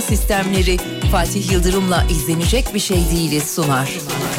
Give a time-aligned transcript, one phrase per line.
[0.00, 0.76] Sistemleri
[1.12, 3.90] Fatih Yıldırım'la izlenecek bir şey değiliz sunar.
[3.90, 4.35] Benden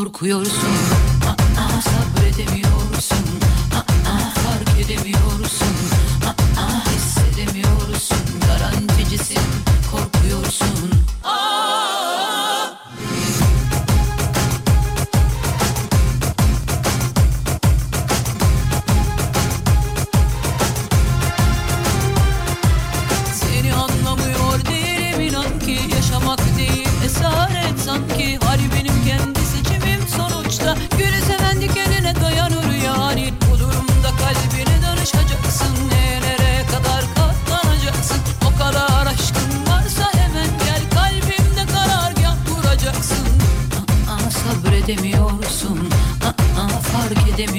[0.00, 0.79] korkuyorsun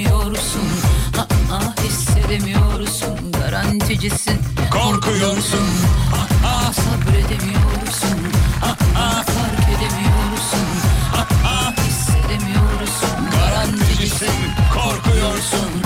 [0.04, 0.68] fark edemiyorsun
[1.52, 4.38] Aa, hissedemiyorsun Garanticisin
[4.70, 5.68] Korkuyorsun.
[6.46, 8.18] Aa, sabredemiyorsun
[8.62, 10.66] Aa, fark edemiyorsun
[11.44, 14.34] Aa, hissedemiyorsun Garanticisin
[14.74, 15.82] Korkuyorsun.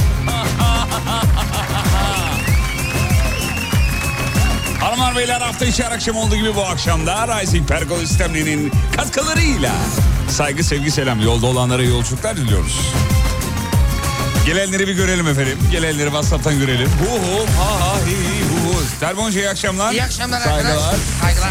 [4.81, 9.73] Hanımlar beyler hafta içi her akşam olduğu gibi bu akşam da Rising Pergola sistemlerinin katkılarıyla
[10.29, 12.81] saygı sevgi selam yolda olanlara yolculuklar diliyoruz.
[14.47, 15.59] Gelenleri bir görelim efendim.
[15.71, 16.89] Gelenleri WhatsApp'tan görelim.
[16.89, 18.83] Hu hu ha ha hi hi hu hu.
[19.01, 19.93] Terbonca iyi akşamlar.
[19.93, 20.59] İyi akşamlar Saygılar.
[20.71, 20.97] arkadaşlar.
[21.23, 21.51] Saygılar.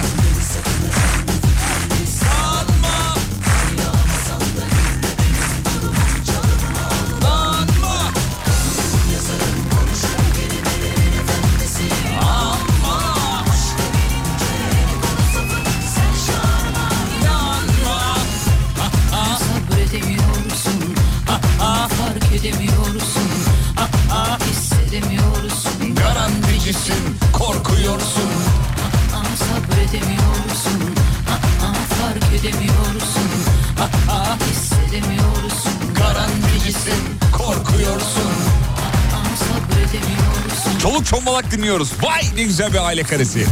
[41.57, 41.91] Dinliyoruz.
[42.01, 43.45] Vay ne güzel bir aile karesi.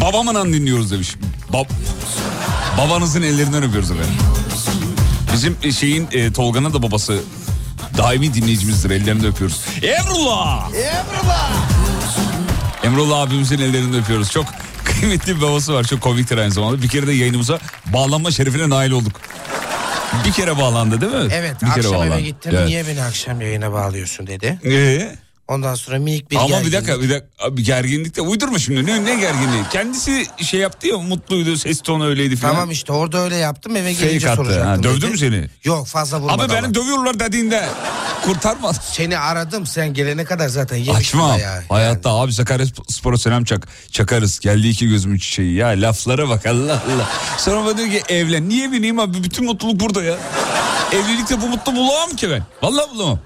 [0.00, 1.16] Babamın an dinliyoruz demiş.
[1.52, 1.64] Bab
[2.78, 4.14] Babanızın ellerinden öpüyoruz efendim.
[5.32, 7.18] Bizim e, şeyin e, Tolga'nın da babası
[7.98, 8.90] daimi dinleyicimizdir.
[8.90, 9.60] Ellerinden öpüyoruz.
[9.82, 10.70] Emrullah!
[10.74, 11.50] Emrullah.
[12.84, 14.30] Emrullah abimizin ellerinden öpüyoruz.
[14.30, 14.46] Çok
[14.84, 15.84] kıymetli bir babası var.
[15.84, 16.82] Çok komiktir aynı zamanda.
[16.82, 19.20] Bir kere de yayınımıza bağlanma şerefine nail olduk.
[20.26, 21.32] Bir kere bağlandı değil mi?
[21.32, 22.24] Evet bir kere akşam eve bağlandı.
[22.24, 22.52] gittim.
[22.54, 22.66] Evet.
[22.66, 24.58] Niye beni akşam yayına bağlıyorsun dedi.
[24.64, 25.16] Ee?
[25.48, 26.72] Ondan sonra minik bir Ama bir gerginlik.
[26.72, 30.98] dakika bir dakika abi gerginlik de uydurma şimdi ne, ne gerginliği kendisi şey yaptı ya
[30.98, 32.54] mutluydu ses tonu öyleydi falan.
[32.54, 34.36] Tamam işte orada öyle yaptım eve Fake gelince attı.
[34.36, 34.66] soracaktım.
[34.68, 35.48] Ha, dövdü mü seni?
[35.64, 36.74] Yok fazla vurmadı Abi beni ama.
[36.74, 37.64] dövüyorlar dediğinde
[38.24, 38.78] kurtarmadı.
[38.92, 41.38] Seni aradım sen gelene kadar zaten yemiştim Açmam.
[41.40, 41.62] ya.
[41.68, 43.68] Hayatta abi Sakarya Spor'a selam çak.
[43.92, 44.38] Çakarız.
[44.40, 45.54] Geldi iki gözümün çiçeği.
[45.54, 47.08] Ya laflara bak Allah Allah.
[47.38, 48.48] Sonra bana diyor ki evlen.
[48.48, 49.22] Niye bineyim abi?
[49.24, 50.16] Bütün mutluluk burada ya.
[50.92, 52.42] Evlilikte bu mutlu bulamam ki ben.
[52.62, 53.18] Vallahi bulamam.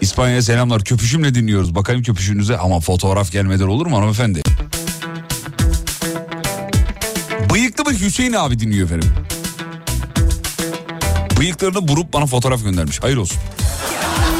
[0.00, 0.84] İspanya'ya selamlar.
[0.84, 1.74] Köpüşümle dinliyoruz.
[1.74, 2.58] Bakayım köpüşünüze.
[2.58, 4.42] Ama fotoğraf gelmeden olur mu hanımefendi?
[7.52, 9.10] Bıyıklı bir Hüseyin abi dinliyor efendim.
[11.40, 13.02] Bıyıklarını burup bana fotoğraf göndermiş.
[13.02, 13.38] Hayır olsun.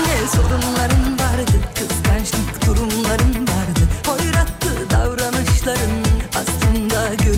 [0.06, 5.97] Ne sorunların vardı Kıskançlık durumların vardı Hoyrattı davranışların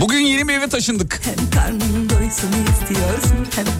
[0.00, 1.20] Bugün yeni bir eve taşındık.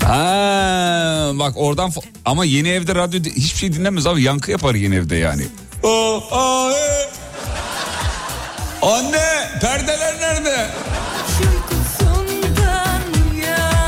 [0.04, 1.92] Ha, bak oradan
[2.24, 5.46] ama yeni evde radyo hiçbir şey dinlemez abi yankı yapar yeni evde yani.
[5.84, 7.08] Aa, aa, e.
[8.82, 10.70] Anne perdeler nerede?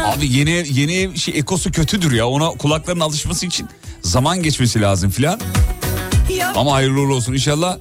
[0.04, 3.68] Abi yeni ev, yeni ev şey ekosu kötüdür ya ona kulakların alışması için
[4.02, 5.40] zaman geçmesi lazım filan.
[6.56, 7.78] Ama hayırlı olsun inşallah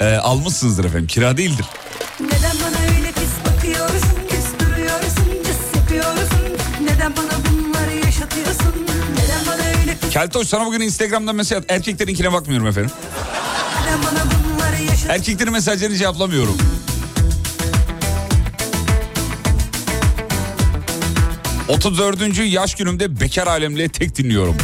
[0.00, 1.66] e, almışsınızdır efendim kira değildir.
[10.14, 11.64] Keltoş sana bugün Instagram'dan mesaj at.
[11.68, 12.90] Erkeklerinkine bakmıyorum efendim.
[15.08, 16.58] Erkeklerin mesajlarını cevaplamıyorum.
[21.68, 22.42] ...34.
[22.42, 24.56] yaş günümde bekar alemle tek dinliyorum.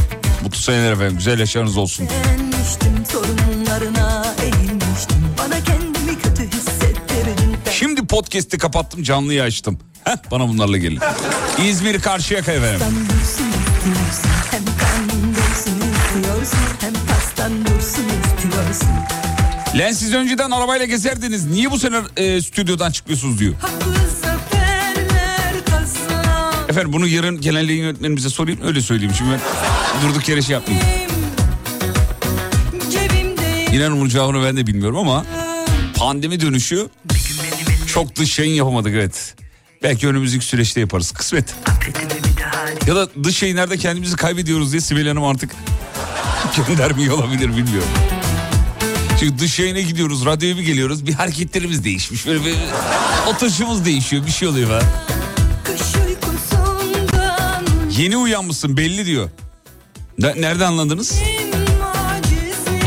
[0.42, 1.16] Mutlu seneler efendim.
[1.16, 2.08] Güzel yaşlarınız olsun.
[7.70, 9.78] Şimdi podcast'i kapattım canlıyı açtım.
[10.04, 11.00] Heh, bana bunlarla gelin.
[11.64, 12.86] İzmir Karşıyaka efendim.
[19.74, 21.46] Lan siz önceden arabayla gezerdiniz.
[21.46, 23.54] Niye bu sene e, stüdyodan çıkıyorsunuz diyor.
[26.68, 29.14] Efendim bunu yarın genel yayın yönetmenimize sorayım öyle söyleyeyim.
[29.18, 29.40] Şimdi ben
[30.02, 30.88] durduk yere şey yapmayayım.
[33.72, 35.24] İnan onun cevabını ben de bilmiyorum ama
[35.96, 36.88] pandemi dönüşü
[37.86, 39.34] çok dış yayın yapamadık evet.
[39.82, 41.54] Belki önümüzdeki süreçte yaparız kısmet.
[42.86, 45.50] Ya da dış yayınlarda kendimizi kaybediyoruz diye Sibel Hanım artık
[46.68, 47.88] göndermiyor olabilir bilmiyorum.
[49.20, 51.06] Çünkü dış yayına gidiyoruz, radyoya bir geliyoruz.
[51.06, 52.26] Bir hareketlerimiz değişmiş.
[52.26, 52.54] Böyle bir
[53.28, 54.26] oturuşumuz değişiyor.
[54.26, 54.82] Bir şey oluyor falan.
[57.98, 59.30] Yeni uyanmışsın belli diyor.
[60.18, 61.14] Ne- nerede anladınız?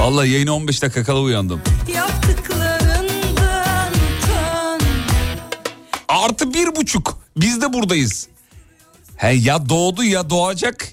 [0.01, 1.61] Allah yayına 15 dakika kala uyandım.
[6.07, 7.17] Artı bir buçuk.
[7.37, 8.27] Biz de buradayız.
[9.15, 10.87] He ya doğdu ya doğacak.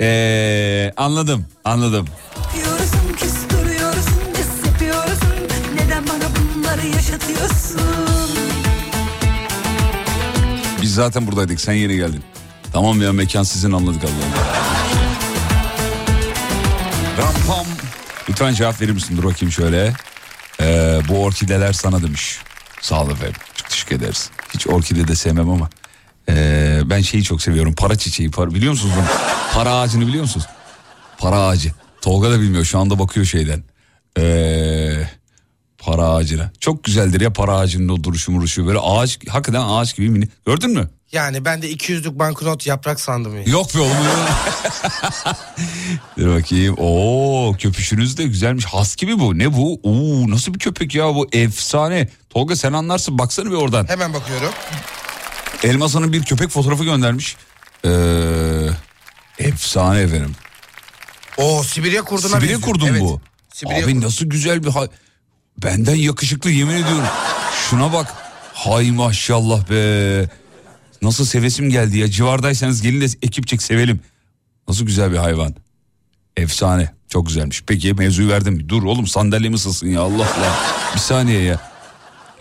[0.00, 2.06] Ee, anladım anladım.
[6.86, 7.80] Yaşatıyorsun
[10.82, 12.24] Biz zaten buradaydık sen yeni geldin.
[12.72, 14.32] Tamam ya mekan sizin anladık Allah'ım.
[17.18, 17.66] Rampam.
[18.28, 19.16] Lütfen cevap verir misin?
[19.16, 19.92] Dur bakayım şöyle.
[20.60, 22.38] Ee, bu orkideler sana demiş.
[22.80, 23.36] Sağ ol efendim.
[23.54, 24.30] Çok teşekkür ederiz.
[24.54, 25.70] Hiç orkide de sevmem ama.
[26.28, 27.74] ee, ben şeyi çok seviyorum.
[27.74, 28.30] Para çiçeği.
[28.30, 29.04] Para, biliyor musunuz bunu?
[29.54, 30.46] Para ağacını biliyor musunuz?
[31.18, 31.72] Para ağacı.
[32.02, 32.64] Tolga da bilmiyor.
[32.64, 33.64] Şu anda bakıyor şeyden.
[34.18, 35.08] Ee,
[35.86, 36.50] para ağacına.
[36.60, 38.66] Çok güzeldir ya para ağacının o duruşu muruşu.
[38.66, 40.28] Böyle ağaç hakikaten ağaç gibi mini.
[40.46, 40.90] Gördün mü?
[41.12, 43.36] Yani ben de 200'lük banknot yaprak sandım.
[43.36, 43.42] ya.
[43.46, 43.96] Yok be oğlum.
[46.18, 46.74] Dur bakayım.
[46.78, 48.64] Oo köpüşünüz de güzelmiş.
[48.64, 49.38] Has gibi bu.
[49.38, 49.80] Ne bu?
[49.82, 51.28] Oo nasıl bir köpek ya bu?
[51.32, 52.08] Efsane.
[52.30, 53.18] Tolga sen anlarsın.
[53.18, 53.88] Baksana bir oradan.
[53.88, 54.50] Hemen bakıyorum.
[55.64, 57.36] Elmasa'nın bir köpek fotoğrafı göndermiş.
[57.84, 57.90] Ee,
[59.38, 60.32] efsane efendim.
[61.38, 62.60] O Sibirya kurduna Sibirya benziyor.
[62.60, 63.00] kurdun Evet.
[63.00, 63.20] bu.
[63.54, 64.06] Sibirya Abi kurdu.
[64.06, 64.88] nasıl güzel bir hay...
[65.62, 67.04] Benden yakışıklı yemin ediyorum.
[67.70, 68.14] Şuna bak.
[68.54, 70.28] Hay maşallah be.
[71.02, 72.10] Nasıl sevesim geldi ya.
[72.10, 74.00] Civardaysanız gelin de ekipçek sevelim.
[74.68, 75.54] Nasıl güzel bir hayvan.
[76.36, 76.96] Efsane.
[77.08, 77.62] Çok güzelmiş.
[77.66, 78.68] Peki mevzuyu verdim.
[78.68, 80.56] Dur oğlum sandalyem ısılsın ya Allah Allah.
[80.94, 81.60] Bir saniye ya.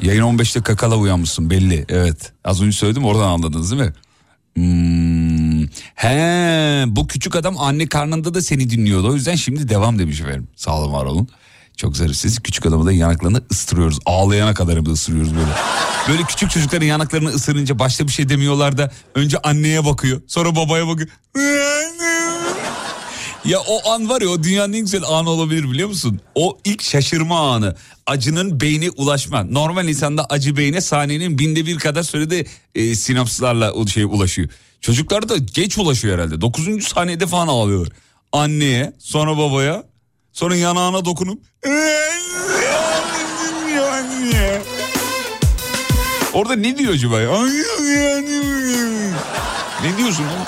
[0.02, 1.86] Yayın 15'te kakala uyanmışsın belli.
[1.90, 2.34] Evet.
[2.44, 3.94] Az önce söyledim oradan anladınız değil mi?
[4.56, 5.68] Hmm.
[5.96, 9.10] He, bu küçük adam anne karnında da seni dinliyordu.
[9.10, 10.48] O yüzden şimdi devam demiş efendim.
[10.56, 11.28] Sağ olun var olun.
[11.78, 12.40] Çok zarifsiz.
[12.40, 14.00] Küçük adamı da yanaklarını ıstırıyoruz.
[14.06, 15.52] Ağlayana kadar hem ısırıyoruz böyle.
[16.10, 20.22] Böyle küçük çocukların yanaklarını ısırınca başta bir şey demiyorlar da önce anneye bakıyor.
[20.28, 21.10] Sonra babaya bakıyor.
[23.46, 26.20] Ya o an var ya o dünyanın en güzel anı olabilir biliyor musun?
[26.36, 27.76] O ilk şaşırma anı.
[28.06, 29.44] Acının beyni ulaşma.
[29.44, 34.50] Normal insanda acı beyne saniyenin binde bir kadar sürede e, sinapslarla o şey ulaşıyor.
[34.82, 36.42] Çocuklar da geç ulaşıyor herhalde.
[36.42, 37.94] Dokuzuncu saniyede falan ağlıyorlar.
[38.32, 39.84] Anneye sonra babaya
[40.36, 41.40] sonra yanağına dokunup
[46.34, 47.42] Orada ne diyor acaba ya?
[49.84, 50.46] Ne diyorsun oğlum?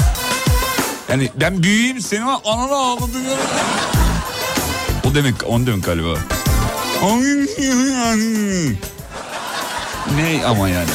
[1.10, 3.18] Yani ben büyüyeyim seni anana ağladı.
[3.24, 3.38] ya.
[5.12, 6.18] O demek, on demek galiba.
[10.16, 10.90] ne ama yani.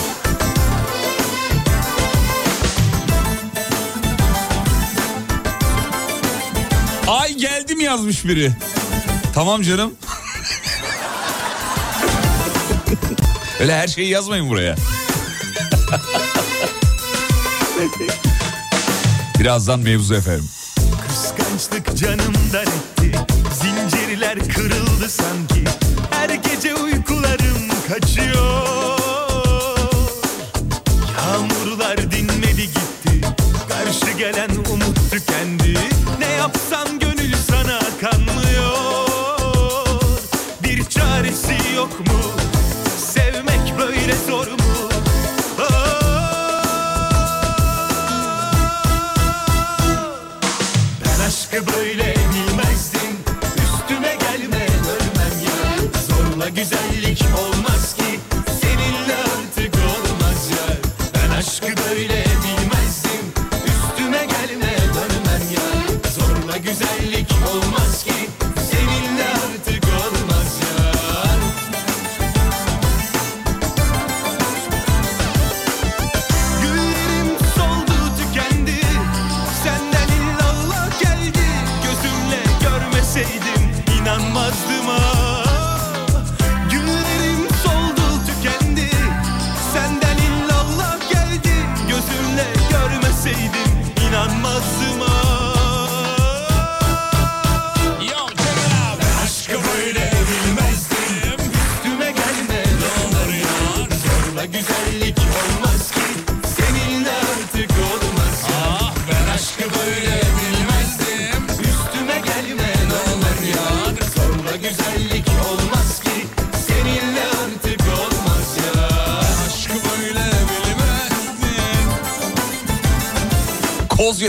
[7.09, 8.53] Ay geldim yazmış biri.
[9.35, 9.93] Tamam canım.
[13.61, 14.77] Öyle her şeyi yazmayın buraya.
[19.39, 20.49] Birazdan mevzu efendim.
[21.09, 23.19] Kıskançlık canımdan etti
[23.63, 25.65] Zincirler kırıldı sanki
[26.11, 28.99] Her gece uykularım kaçıyor
[31.19, 31.79] Yağmur
[33.69, 35.79] Karşı gelen umut tükendi
[36.19, 37.12] Ne yapsam gönül
[41.33, 42.21] çaresi yok mu?
[42.99, 44.89] Sevmek böyle zor mu?
[51.05, 53.17] Ben aşkı böyle bilmezdim.
[53.65, 55.79] Üstüme gelme ölmem ya.
[56.09, 57.02] Zorla güzellik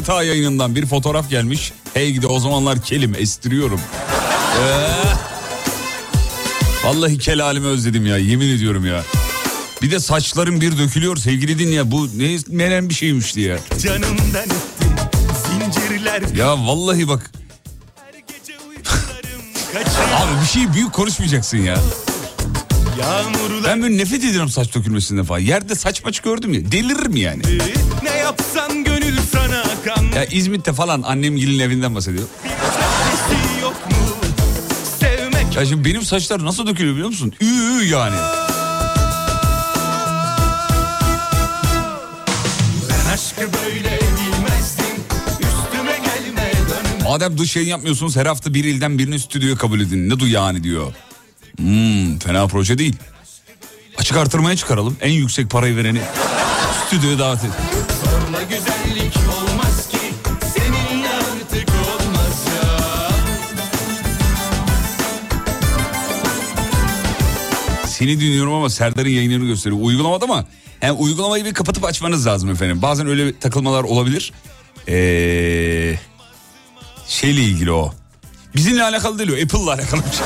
[0.03, 1.73] Yatağı yayınından bir fotoğraf gelmiş.
[1.93, 3.79] Hey gidi o zamanlar kelim estiriyorum.
[4.59, 4.89] Ee,
[6.87, 9.03] vallahi kel halimi özledim ya yemin ediyorum ya.
[9.81, 13.59] Bir de saçlarım bir dökülüyor sevgili dinleyen bu ne menen bir şeymiş diye.
[13.83, 14.85] Canımdan etti
[15.49, 17.31] zincirler Ya vallahi bak
[20.15, 21.77] abi bir şey büyük konuşmayacaksın ya.
[22.99, 25.39] Yağmurlar Ben böyle nefret ediyorum saç dökülmesinden falan.
[25.39, 27.41] Yerde saç maç gördüm ya deliririm yani.
[28.03, 29.63] ne yapsam gönül sana
[30.15, 32.27] Ya İzmit'te falan annem gelin evinden bahsediyor.
[35.55, 37.33] Ya şimdi benim saçlar nasıl dökülüyor biliyor musun?
[37.41, 38.15] Ü ü yani.
[47.03, 50.09] Madem duş yayın yapmıyorsunuz her hafta bir ilden birini stüdyoya kabul edin.
[50.09, 50.93] Ne du yani diyor.
[51.57, 52.95] Hmm, fena proje değil.
[53.97, 54.97] Açık artırmaya çıkaralım.
[55.01, 56.01] En yüksek parayı vereni
[56.87, 57.51] stüdyoya davet et.
[68.03, 69.81] Seni dinliyorum ama Serdar'ın yayınlarını gösteriyor.
[69.81, 70.45] Uygulamada mı?
[70.81, 72.81] Yani uygulamayı bir kapatıp açmanız lazım efendim.
[72.81, 74.33] Bazen öyle takılmalar olabilir.
[74.87, 75.95] Ee,
[77.07, 77.93] şeyle ilgili o.
[78.55, 79.43] Bizimle alakalı değil o.
[79.43, 80.25] Apple'la alakalı bir şey.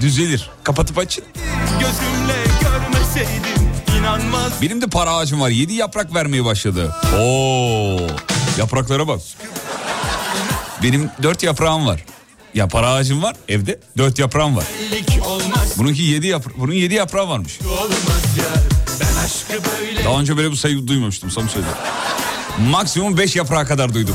[0.00, 0.50] Düzelir.
[0.64, 1.24] Kapatıp açın.
[1.80, 5.50] gözümle görmeseydim inanmaz Benim de para ağacım var.
[5.50, 6.94] Yedi yaprak vermeye başladı.
[7.18, 8.00] Oo,
[8.58, 9.20] yapraklara bak.
[10.82, 12.04] Benim dört yaprağım var.
[12.54, 13.80] Ya para ağacım var evde.
[13.98, 14.64] Dört yaprağım var.
[15.80, 17.58] Bununki yedi yapra bunun yedi yaprağı varmış.
[19.50, 21.30] böyle Daha önce böyle bir sayı duymamıştım.
[21.30, 21.76] Sana söyleyeyim.
[22.70, 24.14] Maksimum beş yaprağa kadar duydum.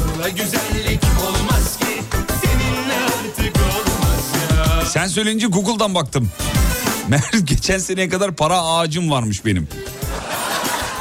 [4.87, 6.31] Sen söyleyince Google'dan baktım.
[7.07, 9.67] Meğer geçen seneye kadar para ağacım varmış benim.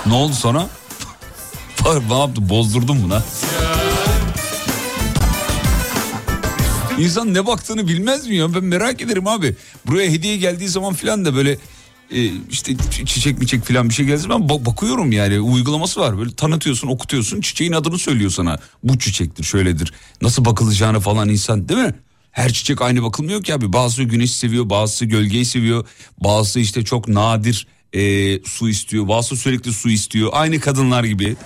[0.06, 0.66] Ne oldu sonra?
[2.08, 2.48] ne yaptı?
[2.48, 3.22] Bozdurdum buna.
[6.98, 8.54] İnsan ne baktığını bilmez mi ya?
[8.54, 9.56] Ben merak ederim abi.
[9.86, 11.58] Buraya hediye geldiği zaman filan da böyle
[12.10, 14.22] e, işte çi- çiçek miçek filan bir şey geldi.
[14.28, 16.18] Ben ba- bakıyorum yani uygulaması var.
[16.18, 17.40] Böyle tanıtıyorsun, okutuyorsun.
[17.40, 18.58] Çiçeğin adını söylüyor sana.
[18.82, 19.92] Bu çiçektir, şöyledir.
[20.22, 21.94] Nasıl bakılacağını falan insan değil mi?
[22.30, 23.72] Her çiçek aynı bakılmıyor ki abi.
[23.72, 25.86] Bazısı güneş seviyor, bazısı gölgeyi seviyor.
[26.20, 28.00] Bazısı işte çok nadir e,
[28.44, 29.08] su istiyor.
[29.08, 30.30] Bazısı sürekli su istiyor.
[30.32, 31.36] Aynı kadınlar gibi.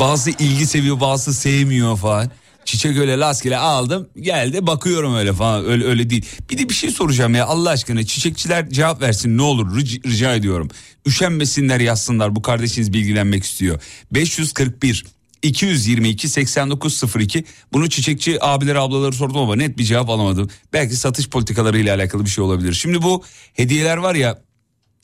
[0.00, 2.30] Bazı ilgi seviyor bazı sevmiyor falan.
[2.64, 6.26] Çiçek öyle rastgele aldım geldi bakıyorum öyle falan öyle öyle değil.
[6.50, 10.34] Bir de bir şey soracağım ya Allah aşkına çiçekçiler cevap versin ne olur ric- rica
[10.34, 10.68] ediyorum.
[11.06, 13.80] Üşenmesinler yazsınlar bu kardeşiniz bilgilenmek istiyor.
[14.12, 15.04] 541
[15.42, 20.50] 222 8902 bunu çiçekçi abileri ablaları sordum ama net bir cevap alamadım.
[20.72, 22.72] Belki satış politikaları ile alakalı bir şey olabilir.
[22.72, 23.22] Şimdi bu
[23.54, 24.38] hediyeler var ya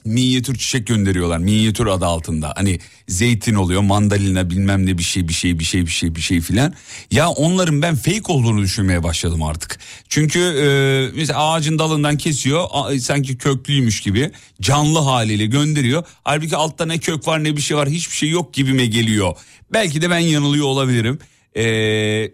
[0.05, 2.53] minyatür çiçek gönderiyorlar minyatür adı altında.
[2.57, 2.79] Hani
[3.09, 6.41] zeytin oluyor mandalina bilmem ne bir şey bir şey bir şey bir şey bir şey
[6.41, 6.75] filan.
[7.11, 9.79] Ya onların ben fake olduğunu düşünmeye başladım artık.
[10.09, 10.69] Çünkü e,
[11.17, 14.31] mesela ağacın dalından kesiyor a- sanki köklüymüş gibi
[14.61, 16.05] canlı haliyle gönderiyor.
[16.25, 19.35] Halbuki altta ne kök var ne bir şey var hiçbir şey yok gibime geliyor.
[19.73, 21.19] Belki de ben yanılıyor olabilirim
[21.57, 21.63] ee,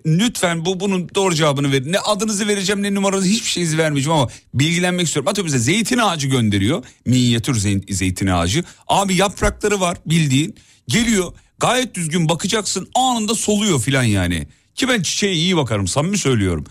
[0.07, 1.93] lütfen bu bunun doğru cevabını verin.
[1.93, 5.29] Ne adınızı vereceğim ne numaranızı hiçbir şeyinizi vermeyeceğim ama bilgilenmek istiyorum.
[5.29, 6.85] Atıyorum bize zeytin ağacı gönderiyor.
[7.07, 8.65] Minyatür zey- zeytin ağacı.
[8.87, 10.57] Abi yaprakları var bildiğin.
[10.89, 14.47] Geliyor Gayet düzgün bakacaksın anında soluyor filan yani.
[14.75, 16.65] Ki ben çiçeğe iyi bakarım samimi söylüyorum.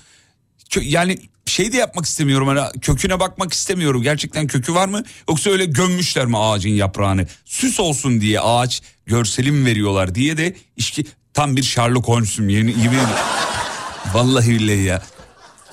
[0.82, 4.02] Yani şey de yapmak istemiyorum hani köküne bakmak istemiyorum.
[4.04, 7.28] Gerçekten kökü var mı yoksa öyle gömmüşler mi ağacın yaprağını?
[7.46, 13.00] Süs olsun diye ağaç görselim veriyorlar diye de işki tam bir Sherlock Holmes'um yeni yemin
[14.14, 15.02] Vallahi billahi ya.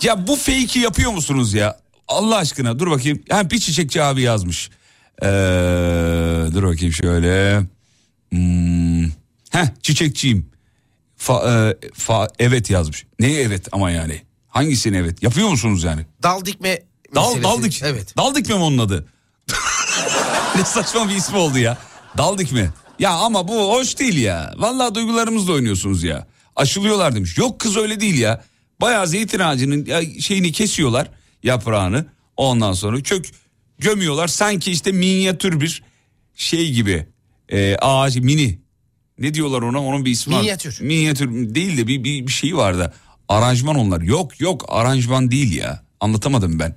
[0.02, 1.81] Ya bu fake'i yapıyor musunuz ya?
[2.09, 3.23] Allah aşkına dur bakayım.
[3.31, 4.71] Ha, bir çiçekçi abi yazmış.
[5.23, 5.26] Ee,
[6.54, 7.61] dur bakayım şöyle.
[8.31, 9.04] Hmm.
[9.50, 10.50] Heh çiçekçiyim.
[11.16, 13.07] Fa, e, fa, evet yazmış.
[13.21, 14.23] Neye evet ama yani?
[14.49, 15.23] Hangisini evet?
[15.23, 16.07] Yapıyor musunuz yani?
[16.23, 16.83] Dal dikme
[17.14, 17.83] Dal, dal dik.
[17.85, 18.16] Evet.
[18.16, 19.07] Dal dikme mi onun adı?
[20.57, 21.78] ne saçma bir ismi oldu ya.
[22.19, 22.71] Dal dikme.
[23.02, 24.54] Ya ama bu hoş değil ya.
[24.56, 26.26] Vallahi duygularımızla oynuyorsunuz ya.
[26.56, 27.38] Aşılıyorlar demiş.
[27.38, 28.44] Yok kız öyle değil ya.
[28.80, 31.09] Bayağı zeytin ağacının şeyini kesiyorlar
[31.42, 32.06] yaprağını.
[32.37, 33.26] Ondan sonra kök
[33.78, 34.28] gömüyorlar.
[34.28, 35.82] Sanki işte minyatür bir
[36.35, 37.06] şey gibi.
[37.49, 38.59] E, ağaç mini.
[39.18, 39.85] Ne diyorlar ona?
[39.85, 40.40] Onun bir ismi var.
[40.40, 40.80] Minyatür.
[40.80, 42.94] Minyatür değil de bir, bir, bir şey vardı.
[43.28, 44.00] Aranjman onlar.
[44.00, 45.85] Yok yok aranjman değil ya.
[46.00, 46.76] Anlatamadım ben.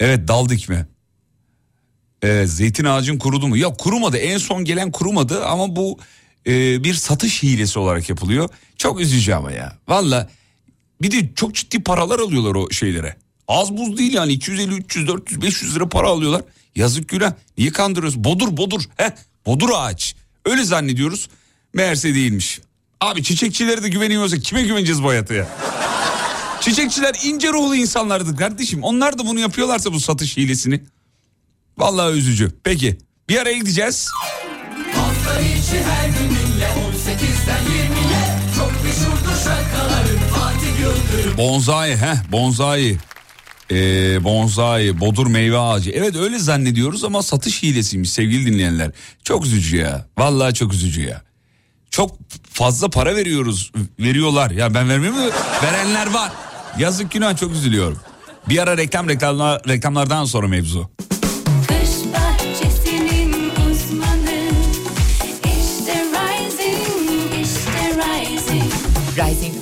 [0.00, 0.86] Evet dal dikme.
[2.22, 3.56] Evet, zeytin ağacın kurudu mu?
[3.56, 5.98] Ya kurumadı en son gelen kurumadı ama bu
[6.46, 8.48] e, bir satış hilesi olarak yapılıyor.
[8.76, 9.78] Çok üzücü ama ya.
[9.88, 10.30] Valla
[11.02, 13.16] bir de çok ciddi paralar alıyorlar o şeylere.
[13.48, 16.42] Az buz değil yani 250, 300, 400, 500 lira para alıyorlar.
[16.76, 17.32] Yazık günah.
[17.58, 18.24] Niye kandırıyoruz?
[18.24, 18.82] Bodur bodur.
[18.96, 19.10] Heh,
[19.46, 20.14] bodur ağaç.
[20.44, 21.28] Öyle zannediyoruz.
[21.74, 22.60] Meğerse değilmiş.
[23.00, 25.48] Abi çiçekçilere de güveniyorsak kime güveneceğiz bu hayata ya?
[26.60, 28.82] Çiçekçiler ince ruhlu insanlardır kardeşim.
[28.82, 30.80] Onlar da bunu yapıyorlarsa bu satış hilesini.
[31.78, 32.52] Vallahi üzücü.
[32.64, 32.98] Peki
[33.28, 34.10] bir araya gideceğiz.
[34.94, 42.98] Hafta içi her gününle 18'den 20'ye Çok meşhurdur şarkıların Fatih Yıldırım Bonzai heh bonzai.
[43.70, 45.90] Ee, bonzai, bodur meyve ağacı.
[45.90, 48.90] Evet öyle zannediyoruz ama satış hilesiymiş sevgili dinleyenler.
[49.24, 50.06] Çok üzücü ya.
[50.18, 51.22] Vallahi çok üzücü ya.
[51.90, 52.16] Çok
[52.52, 53.72] fazla para veriyoruz.
[53.98, 54.50] Veriyorlar.
[54.50, 55.30] Ya ben vermiyorum mu?
[55.62, 56.32] Verenler var.
[56.78, 57.98] Yazık günah çok üzülüyorum.
[58.48, 60.90] Bir ara reklam reklamlar, reklamlardan sonra mevzu.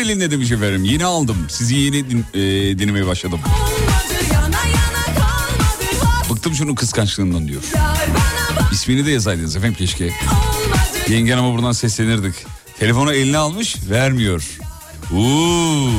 [0.00, 0.84] Elinde demiş efendim.
[0.84, 1.36] Yeni aldım.
[1.48, 2.40] Sizi yeni din, e,
[2.78, 3.40] dinlemeye başladım.
[4.32, 5.20] Yana yana
[6.30, 7.62] Bıktım şunun kıskançlığından diyor.
[8.72, 10.04] İsmini de yazaydınız efendim keşke.
[10.04, 10.18] olmadı
[11.08, 12.34] Yengen ama buradan seslenirdik.
[12.78, 14.44] Telefonu eline almış vermiyor.
[15.12, 15.90] Uuu.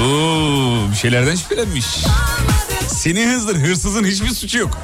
[0.00, 0.90] Uuu.
[0.90, 1.86] Bir şeylerden şüphelenmiş.
[2.88, 4.78] Seni hızdır hırsızın hiçbir suçu yok.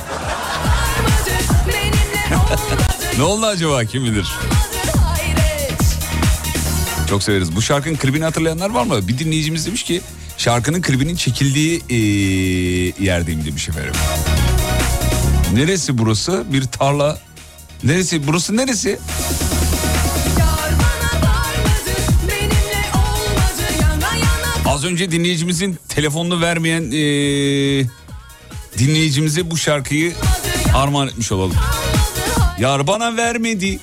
[3.18, 4.33] Ne oldu acaba kim bilir?
[7.14, 7.57] Çok severiz.
[7.57, 9.09] Bu şarkının klibini hatırlayanlar var mı?
[9.09, 10.00] Bir dinleyicimiz demiş ki
[10.38, 11.96] şarkının klibinin çekildiği eee,
[13.05, 13.92] yerdeyim demiş efendim.
[15.55, 16.44] Neresi burası?
[16.53, 17.18] Bir tarla.
[17.85, 18.27] Neresi?
[18.27, 18.98] Burası neresi?
[24.66, 27.87] Az önce dinleyicimizin telefonunu vermeyen eee,
[28.79, 30.12] dinleyicimize bu şarkıyı
[30.74, 31.57] armağan etmiş olalım.
[32.59, 33.16] Yar bana.
[33.16, 33.79] Vermedi.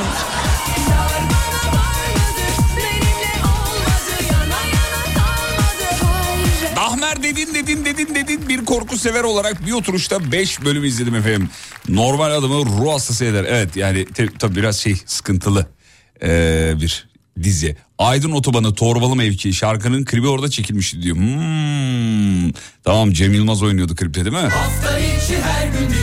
[6.76, 11.48] Ahmer dedin dedin dedin dedin bir korku sever olarak bir oturuşta 5 bölüm izledim efendim.
[11.88, 13.44] Normal adamı ruh hastası eder.
[13.48, 14.06] Evet yani
[14.38, 15.66] tabii biraz şey sıkıntılı
[16.22, 17.08] ee, bir
[17.42, 17.76] dizi.
[17.98, 21.16] Aydın Otobanı Torbalı Mevki şarkının klibi orada çekilmişti diyor.
[21.16, 22.52] Hmm.
[22.84, 24.48] Tamam Cem Yılmaz oynuyordu klipte değil mi?
[24.48, 25.97] Hafta içi her gün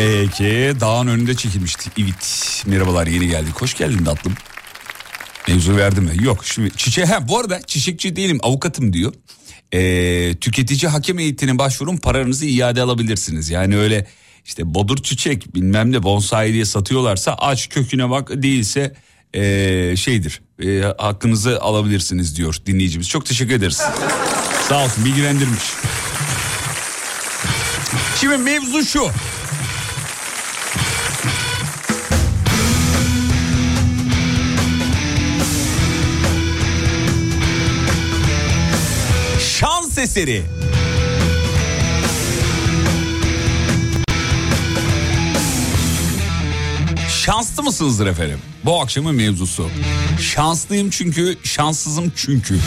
[0.00, 1.90] Peki dağın önünde çekilmişti.
[1.98, 3.62] Evet merhabalar yeni geldik.
[3.62, 4.34] Hoş geldin tatlım.
[5.48, 6.10] Mevzu verdi mi?
[6.22, 9.14] Yok şimdi çiçeğe ha bu arada çiçekçi değilim avukatım diyor.
[9.72, 13.50] Ee, tüketici hakem heyetine başvurun paranızı iade alabilirsiniz.
[13.50, 14.06] Yani öyle
[14.44, 18.94] işte bodur çiçek bilmem ne bonsai diye satıyorlarsa aç köküne bak değilse
[19.34, 23.08] ee, şeydir ee, hakkınızı alabilirsiniz diyor dinleyicimiz.
[23.08, 23.82] Çok teşekkür ederiz.
[24.68, 25.64] Sağ olsun bilgilendirmiş.
[28.20, 29.10] Şimdi mevzu şu.
[40.00, 40.42] Eseri.
[47.24, 48.38] Şanslı mısınızdır efendim?
[48.64, 49.70] Bu akşamın mevzusu.
[50.20, 52.58] Şanslıyım çünkü, şanssızım çünkü.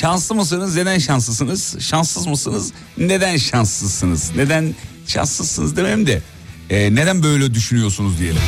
[0.00, 0.76] Şanslı mısınız?
[0.76, 1.76] Neden şanslısınız?
[1.80, 2.72] Şanssız mısınız?
[2.98, 4.30] Neden şanssızsınız?
[4.36, 4.74] Neden
[5.06, 6.22] şanssızsınız demem de
[6.70, 8.42] e, neden böyle düşünüyorsunuz diyelim.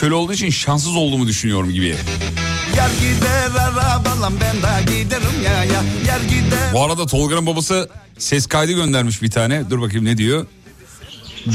[0.00, 1.96] Şöyle olduğu için şanssız olduğumu düşünüyorum gibi.
[2.78, 7.88] Yer gider arabalan ben de giderim ya ya Yer gider Bu arada Tolga'nın babası
[8.18, 9.70] ses kaydı göndermiş bir tane.
[9.70, 10.46] Dur bakayım ne diyor?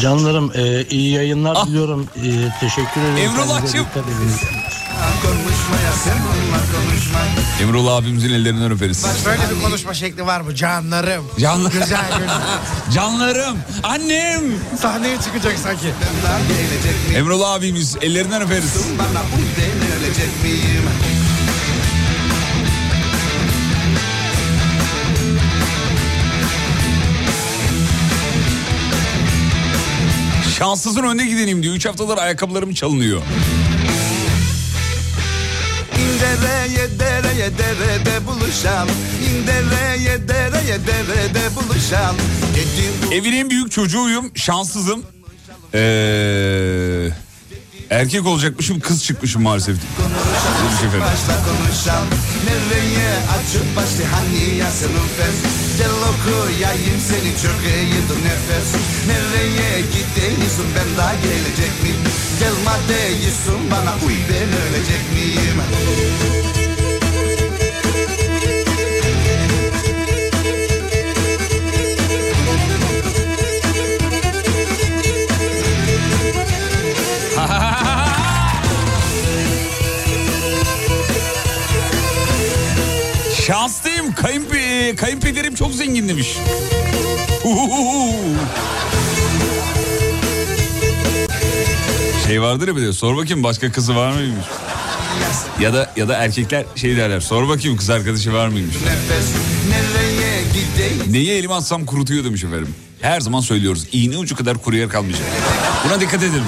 [0.02, 1.68] Canlarım e, iyi yayınlar Ah.
[1.68, 2.08] diliyorum.
[2.16, 3.18] E, teşekkür ederim.
[3.18, 3.62] Emrullah'cığım.
[3.62, 4.73] Kendinize dikkat edin.
[5.22, 7.20] Konuşmaya sen bununla konuşma
[7.62, 9.06] Emrullah abimizin ellerinden öperiz.
[9.26, 11.26] Böyle bir konuşma şekli var mı canlarım?
[11.40, 11.86] Canlı- Güzel
[12.20, 12.42] güzel.
[12.94, 14.42] Canlarım, annem.
[14.82, 15.88] Sahneye çıkacak sanki.
[17.16, 18.74] Emrullah abimiz ellerinden öperiz.
[19.00, 20.84] bana uy denilecek miyim
[30.58, 31.76] Şanssızın önüne gideneyim diyor.
[31.76, 33.22] Üç haftadır ayakkabılarım çalınıyor.
[36.34, 38.96] İndereye dereye derede buluşalım
[39.30, 42.16] İndereye dereye derede buluşalım
[42.56, 44.32] Gidin bu Evin en büyük çocuğuyum.
[44.36, 45.04] Şanssızım.
[45.74, 47.10] Ee,
[47.90, 49.76] erkek olacakmışım kız çıkmışım maalesef.
[49.76, 51.02] Efendim.
[51.02, 52.10] başla konuşalım
[52.48, 55.36] Nereye açıp başlı hani yasın nefes
[55.78, 58.70] Gel okuyayım seni çok iyidir nefes
[59.08, 61.98] Nereye gidiyorsun ben daha gelecek miyim
[62.40, 65.62] Gelme değilsin bana uy ben ölecek miyim
[83.48, 84.14] Şanslıyım.
[84.16, 84.52] Kayınp
[84.98, 86.38] kayınpederim çok zengin demiş.
[92.34, 94.46] Şey vardır ya bir de sor bakayım başka kızı var mıymış?
[95.60, 98.76] Ya da ya da erkekler şey derler sor bakayım kız arkadaşı var mıymış?
[101.12, 102.76] Neyi elime atsam kurutuyor demiş efendim.
[103.02, 105.24] Her zaman söylüyoruz iğne ucu kadar kuru yer kalmayacak.
[105.86, 106.44] Buna dikkat edelim.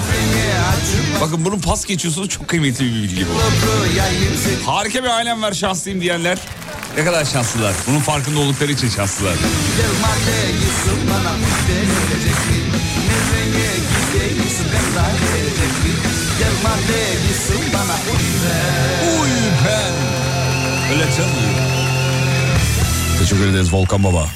[1.22, 3.30] Bakın bunu pas geçiyorsunuz çok kıymetli bir bilgi bu.
[4.72, 6.38] Harika bir ailem var şanslıyım diyenler
[6.98, 7.74] ne kadar şanslılar.
[7.88, 9.34] Bunun farkında oldukları için şanslılar.
[16.40, 17.96] Gelme değilsin bana
[19.22, 19.30] uy
[19.68, 19.94] ben
[20.94, 21.36] öyle canım.
[23.20, 24.30] Teşekkür ederiz Volkan Baba.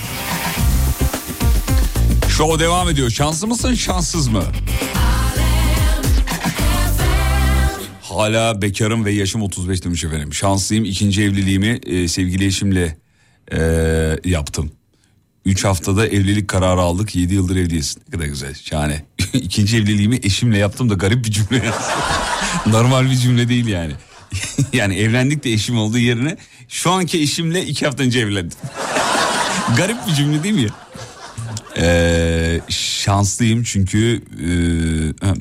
[2.29, 3.09] Show devam ediyor.
[3.09, 4.43] Şanslı mısın şanssız mı?
[8.01, 10.33] Hala bekarım ve yaşım 35 demiş efendim.
[10.33, 12.97] Şanslıyım ikinci evliliğimi e, sevgili eşimle
[13.51, 13.59] e,
[14.25, 14.71] yaptım.
[15.49, 17.97] 3 haftada evlilik kararı aldık 7 yıldır evliyiz.
[18.07, 19.05] Ne kadar güzel şahane.
[19.33, 21.71] ikinci evliliğimi eşimle yaptım da garip bir cümle.
[22.65, 23.93] Normal bir cümle değil yani.
[24.73, 28.57] yani evlendik de eşim olduğu yerine şu anki eşimle 2 hafta önce evlendim.
[29.77, 30.69] garip bir cümle değil mi ya?
[31.77, 34.49] Ee, şanslıyım çünkü e,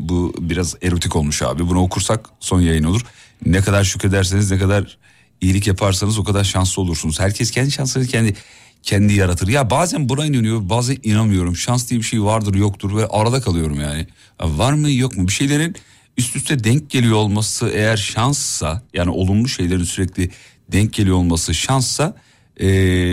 [0.09, 1.68] bu biraz erotik olmuş abi.
[1.68, 3.01] Bunu okursak son yayın olur.
[3.47, 4.99] Ne kadar şükrederseniz ne kadar
[5.40, 7.21] iyilik yaparsanız o kadar şanslı olursunuz.
[7.21, 8.35] Herkes kendi şansını kendi
[8.83, 9.49] kendi yaratır.
[9.49, 11.57] Ya bazen buna inanıyorum bazen inanmıyorum.
[11.57, 14.07] Şans diye bir şey vardır yoktur ve arada kalıyorum yani.
[14.41, 15.77] Ya var mı yok mu bir şeylerin
[16.17, 20.31] üst üste denk geliyor olması eğer şanssa yani olumlu şeylerin sürekli
[20.73, 22.17] denk geliyor olması şanssa
[22.61, 22.67] e,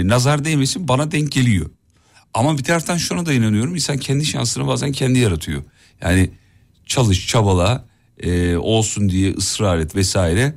[0.07, 1.69] nazar değmesin bana denk geliyor.
[2.33, 3.75] Ama bir taraftan şuna da inanıyorum.
[3.75, 5.63] İnsan kendi şansını bazen kendi yaratıyor.
[6.01, 6.29] Yani
[6.85, 7.85] çalış, çabala,
[8.19, 10.55] e, olsun diye ısrar et vesaire.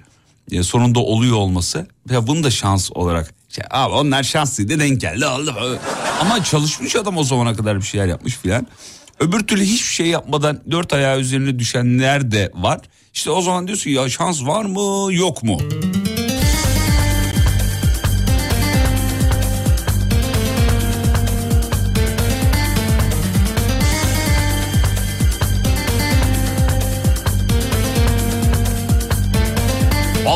[0.51, 1.87] E, sonunda oluyor olması.
[2.11, 3.35] Ya bunu da şans olarak.
[3.49, 5.79] Şey, abi onlar şanslıydı denk geldi oldu.
[6.21, 8.67] Ama çalışmış adam o zamana kadar bir şeyler yapmış filan.
[9.21, 12.81] Öbür türlü hiçbir şey yapmadan dört ayağı üzerine düşenler de var.
[13.15, 15.59] İşte o zaman diyorsun ya şans var mı yok mu?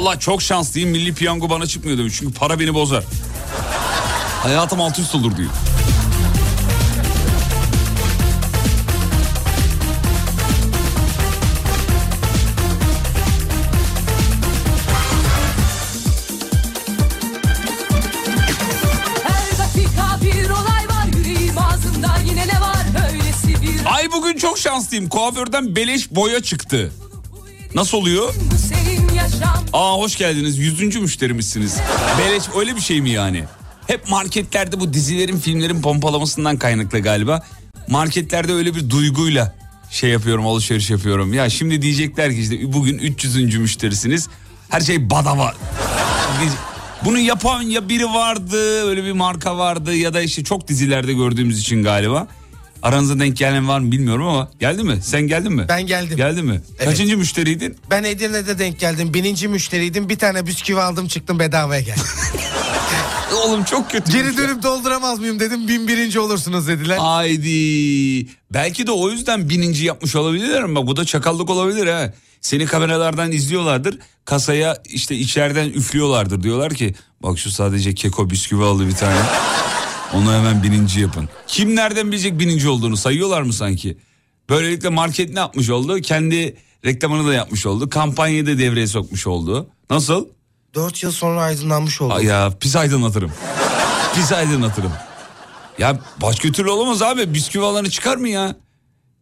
[0.03, 2.15] Valla çok şanslıyım milli piyango bana çıkmıyor demiş.
[2.19, 3.05] Çünkü para beni bozar.
[4.43, 5.51] Hayatım alt üst olur diyor.
[23.87, 25.09] Ay bugün çok şanslıyım.
[25.09, 26.93] Kuaförden beleş boya çıktı.
[27.75, 28.35] Nasıl oluyor?
[29.73, 30.59] Aa hoş geldiniz.
[30.59, 31.79] Yüzüncü müşterimizsiniz.
[32.19, 33.45] Beleş öyle bir şey mi yani?
[33.87, 37.43] Hep marketlerde bu dizilerin filmlerin pompalamasından kaynaklı galiba.
[37.89, 39.55] Marketlerde öyle bir duyguyla
[39.91, 41.35] şey yapıyorum alışveriş yapıyorum.
[41.35, 43.57] Ya şimdi diyecekler ki işte bugün 300.
[43.57, 44.29] müşterisiniz.
[44.69, 45.55] Her şey badava.
[47.05, 51.61] Bunu yapan ya biri vardı öyle bir marka vardı ya da işte çok dizilerde gördüğümüz
[51.61, 52.27] için galiba.
[52.83, 54.99] Aranızda denk gelen var mı bilmiyorum ama geldi mi?
[55.03, 55.67] Sen geldin mi?
[55.69, 56.17] Ben geldim.
[56.17, 56.61] Geldi mi?
[56.79, 56.89] Evet.
[56.89, 57.77] Kaçıncı müşteriydin?
[57.91, 59.15] Ben Edirne'de denk geldim.
[59.15, 60.09] Bininci müşteriydim.
[60.09, 62.03] Bir tane bisküvi aldım çıktım bedavaya geldim.
[63.45, 64.13] Oğlum çok kötü.
[64.13, 65.69] Geri dönüp dolduramaz mıyım dedim.
[65.69, 66.97] Bin birinci olursunuz dediler.
[66.99, 68.27] Haydi.
[68.53, 72.13] Belki de o yüzden bininci yapmış olabilirler ama bu da çakallık olabilir ha.
[72.41, 73.99] Seni kameralardan izliyorlardır.
[74.25, 76.43] Kasaya işte içeriden üflüyorlardır.
[76.43, 79.17] Diyorlar ki bak şu sadece keko bisküvi aldı bir tane.
[80.15, 81.29] Onu hemen bininci yapın.
[81.47, 83.97] Kim nereden bilecek bininci olduğunu sayıyorlar mı sanki?
[84.49, 86.01] Böylelikle market ne yapmış oldu?
[86.01, 87.91] Kendi reklamını da yapmış oldu.
[87.91, 89.69] Kampanyayı da devreye sokmuş oldu.
[89.91, 90.27] Nasıl?
[90.75, 92.17] Dört yıl sonra aydınlanmış oldum.
[92.17, 93.33] Ay ya pis aydınlatırım.
[94.15, 94.93] pis aydınlatırım.
[95.79, 97.35] Ya başka türlü olamaz abi.
[97.35, 98.57] Bisküvi alanı çıkar mı ya?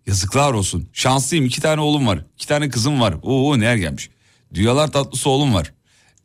[0.07, 0.89] Yazıklar olsun.
[0.93, 1.47] Şanslıyım.
[1.47, 2.25] iki tane oğlum var.
[2.35, 3.15] iki tane kızım var.
[3.23, 4.11] Oo neler gelmiş.
[4.55, 5.73] Dünyalar tatlısı oğlum var.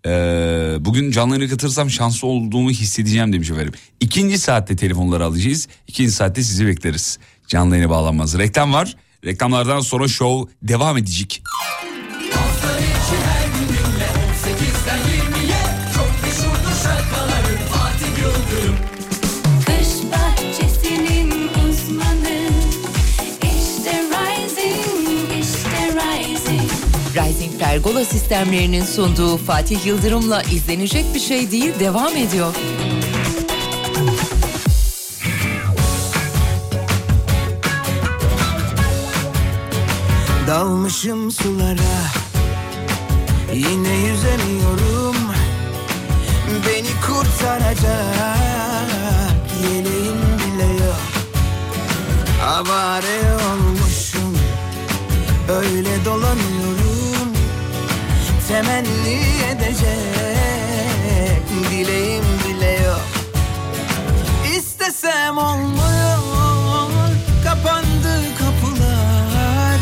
[0.06, 3.74] Ee, bugün canlı katılırsam şanslı olduğumu hissedeceğim demiş efendim.
[4.00, 5.68] İkinci saatte telefonları alacağız.
[5.88, 7.20] İkinci saatte sizi bekleriz.
[7.48, 8.38] Canlı yayına.
[8.38, 8.96] Reklam var.
[9.26, 11.42] Reklamlardan sonra show devam edecek.
[27.60, 32.56] Pergola sistemlerinin sunduğu Fatih Yıldırım'la izlenecek bir şey değil devam ediyor.
[40.48, 41.96] Dalmışım sulara
[43.54, 45.16] Yine yüzemiyorum.
[46.68, 48.38] Beni kurtaracak
[49.64, 51.02] Yeleğim bile yok.
[52.48, 54.38] Avare olmuşum
[55.50, 56.95] Öyle dolanıyorum
[58.56, 59.20] Temenni
[59.52, 59.90] edecek.
[61.72, 63.08] Dileğim bile yok.
[64.58, 66.20] İstesem olmuyor.
[67.44, 69.80] Kapandı kapılar.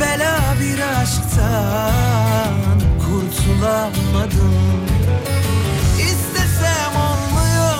[0.00, 4.54] Bela bir aşktan Kurtulamadım.
[5.98, 7.78] İstesem olmuyor.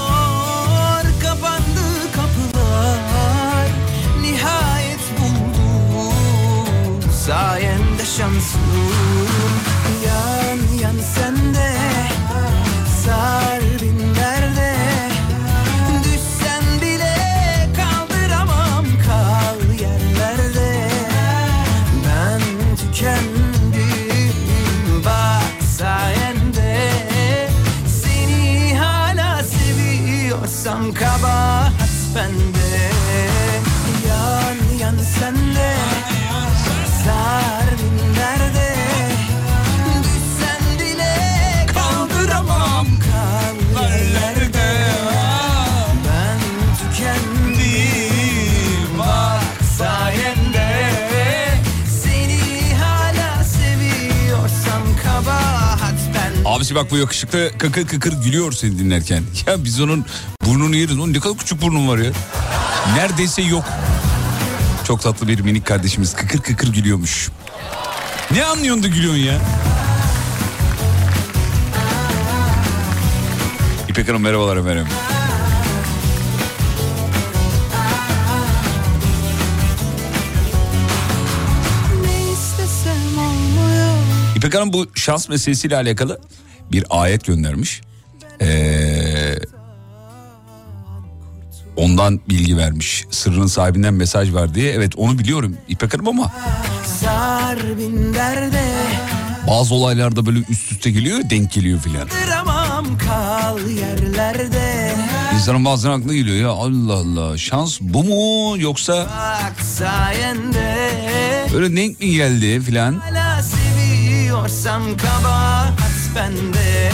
[1.22, 3.68] Kapandı kapılar.
[4.20, 6.14] Nihayet buldum.
[7.26, 8.60] Sayende şansım
[10.80, 10.96] Yan
[56.70, 59.22] Abisi bak bu yakışıklı kıkır kıkır gülüyor seni dinlerken.
[59.46, 60.04] Ya biz onun
[60.46, 60.98] burnunu yeriz.
[60.98, 62.12] Onun ne kadar küçük burnun var ya.
[62.96, 63.64] Neredeyse yok.
[64.86, 67.28] Çok tatlı bir minik kardeşimiz kıkır kıkır gülüyormuş.
[68.30, 69.38] Ne anlıyorsun da gülüyorsun ya?
[73.88, 74.86] İpek Hanım merhabalar efendim.
[84.36, 86.20] İpek Hanım bu şans meselesiyle alakalı
[86.72, 87.80] bir ayet göndermiş.
[88.40, 89.36] Ee,
[91.76, 93.04] ondan bilgi vermiş.
[93.10, 94.72] Sırrının sahibinden mesaj var diye.
[94.72, 96.32] Evet onu biliyorum İpek Hanım ama
[99.48, 102.08] bazı olaylarda böyle üst üste geliyor denk geliyor filan.
[105.34, 110.90] İnsanın bazen aklına geliyor ya Allah Allah şans bu mu yoksa Bak sayende
[111.54, 112.92] öyle denk mi geldi filan.
[112.94, 115.79] Hala seviyorsam kabahat
[116.16, 116.90] bende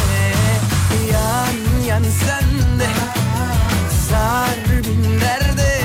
[1.12, 2.88] Yan yan sende
[4.10, 4.56] Sar
[5.20, 5.80] derde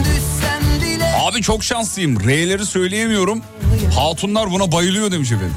[0.00, 3.42] Düşsen bile Abi çok şanslıyım R'leri söyleyemiyorum.
[3.98, 5.54] Hatunlar buna bayılıyor demiş efendim.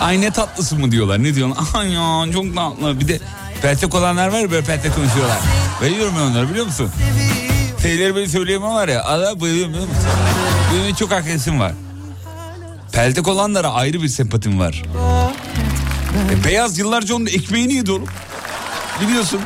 [0.00, 1.58] Ay ne tatlısın mı diyorlar ne diyorlar.
[1.74, 3.20] Ay ya çok tatlı bir de
[3.62, 5.38] peltek olanlar var böyle peltek konuşuyorlar.
[5.80, 6.90] Bayılıyorum ben onları biliyor musun?
[7.82, 9.04] Şeyleri böyle söyleyemem var ya.
[9.04, 10.04] Allah bayılıyorum biliyor musun?
[10.74, 11.72] Benim çok arkadaşım var.
[12.92, 14.82] Peltek olanlara ayrı bir sempatim var.
[16.30, 18.08] E, beyaz yıllarca onun ekmeğini yedi oğlum.
[19.00, 19.40] Biliyorsun.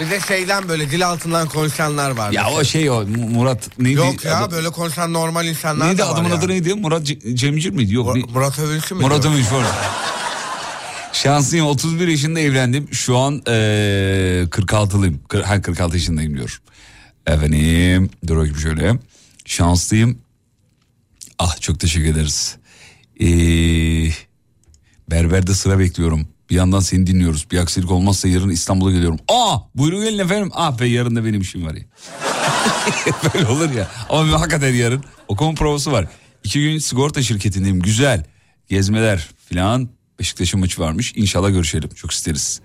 [0.00, 2.32] Bir de şeyden böyle dil altından konuşanlar var.
[2.32, 2.60] Ya mesela.
[2.60, 3.96] o şey o Mu- Murat neydi?
[3.98, 6.34] Yok ya Adı- böyle konuşan normal insanlar Neydi da var adamın ya.
[6.34, 6.74] adı neydi?
[6.74, 7.94] Murat Ce- Cemcir miydi?
[7.94, 8.16] Yok.
[8.16, 9.00] Mur- Murat Övünçü mü?
[9.02, 9.34] Murat diyor?
[9.34, 9.64] Övünç var.
[11.12, 12.88] Şanslıyım 31 yaşında evlendim.
[12.94, 15.18] Şu an eee 46'lıyım.
[15.28, 16.60] Kır- Ha 46 yaşındayım diyor.
[17.26, 18.92] Efendim dur bakayım şöyle.
[19.44, 20.18] Şanslıyım.
[21.38, 22.56] Ah çok teşekkür ederiz.
[23.20, 23.26] Ee,
[25.10, 26.28] berberde sıra bekliyorum.
[26.50, 27.46] Bir yandan seni dinliyoruz.
[27.50, 29.18] Bir aksilik olmazsa yarın İstanbul'a geliyorum.
[29.28, 30.50] Aa buyurun gelin efendim.
[30.54, 31.82] Ah be yarın da benim işim var ya.
[33.34, 33.88] Böyle olur ya.
[34.08, 36.06] Ama hakikaten yarın okuma provası var.
[36.44, 37.80] İki gün sigorta şirketindeyim.
[37.80, 38.24] Güzel.
[38.68, 39.88] Gezmeler filan.
[40.18, 41.12] Beşiktaş'ın maçı varmış.
[41.16, 41.90] İnşallah görüşelim.
[41.94, 42.60] Çok isteriz.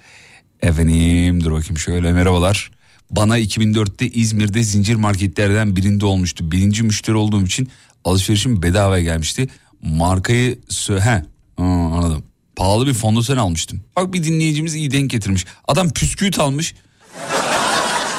[0.62, 2.72] Efendim dur bakayım şöyle merhabalar.
[3.12, 6.52] Bana 2004'te İzmir'de zincir marketlerden birinde olmuştu.
[6.52, 7.70] Birinci müşteri olduğum için
[8.04, 9.48] alışverişim bedava gelmişti.
[9.82, 11.24] Markayı sö- he
[11.58, 12.24] anladım.
[12.60, 13.82] Pahalı bir fondöten almıştım.
[13.96, 15.46] Bak bir dinleyicimiz iyi denk getirmiş.
[15.68, 16.76] Adam püsküvit almış.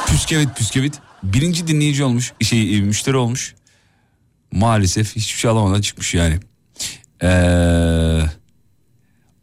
[0.06, 0.94] Püskevit püskevit.
[1.22, 2.32] Birinci dinleyici olmuş.
[2.40, 3.54] Şey e, müşteri olmuş.
[4.52, 6.38] Maalesef hiçbir şey alamadan çıkmış yani.
[7.22, 7.28] Ee,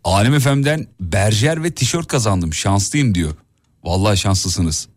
[0.03, 2.53] Alem FM'den berjer ve tişört kazandım.
[2.53, 3.36] Şanslıyım diyor.
[3.83, 4.88] Vallahi şanslısınız.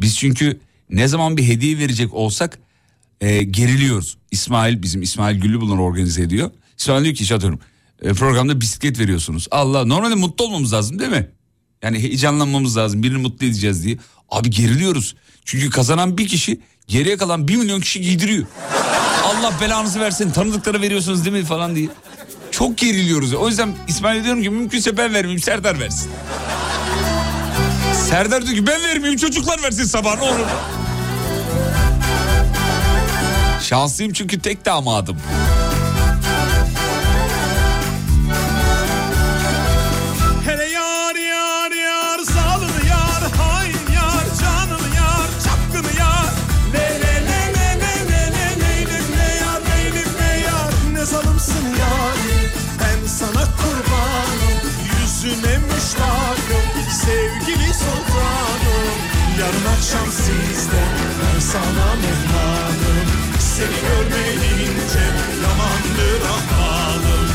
[0.00, 2.58] Biz çünkü ne zaman bir hediye verecek olsak
[3.20, 4.18] e, geriliyoruz.
[4.30, 6.50] İsmail bizim İsmail Güllü bunları organize ediyor.
[6.78, 7.60] İsmail diyor ki işte atıyorum
[7.98, 9.48] programda bisiklet veriyorsunuz.
[9.50, 11.30] Allah normalde mutlu olmamız lazım değil mi?
[11.82, 13.98] Yani heyecanlanmamız lazım birini mutlu edeceğiz diye.
[14.28, 15.16] Abi geriliyoruz.
[15.44, 18.46] Çünkü kazanan bir kişi geriye kalan bir milyon kişi giydiriyor.
[19.24, 21.88] Allah belanızı versin tanıdıklara veriyorsunuz değil mi falan diye.
[22.50, 23.34] Çok geriliyoruz.
[23.34, 26.10] O yüzden İsmail'e diyorum ki mümkünse ben vermeyeyim Serdar versin.
[28.08, 30.46] Serdar diyor ki ben vermeyeyim çocuklar versin sabah ne olur.
[33.62, 35.16] Şanslıyım çünkü tek damadım.
[61.56, 63.06] Sana mehmanım
[63.40, 65.04] Seni görmeyince
[65.42, 67.28] yamandır ahvalim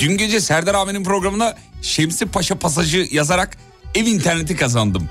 [0.00, 3.56] Dün gece Serdar abinin programına Şemsi Paşa pasajı yazarak
[3.94, 5.08] ev interneti kazandım.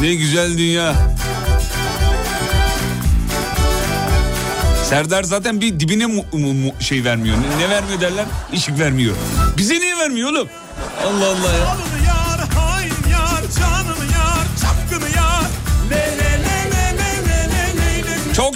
[0.00, 0.94] Ne güzel dünya.
[4.88, 7.36] Serdar zaten bir dibine mu- mu- mu- şey vermiyor.
[7.36, 8.24] Ne, ne vermiyor derler?
[8.52, 9.16] Işık vermiyor.
[9.56, 10.48] Bize niye vermiyor oğlum?
[11.06, 11.76] Allah Allah ya.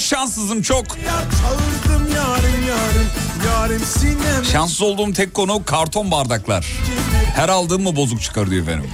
[0.06, 0.84] Şanssızım çok.
[4.52, 6.66] Şanssız olduğum tek konu karton bardaklar.
[7.34, 8.90] Her aldığım mı bozuk çıkar diyor efendim.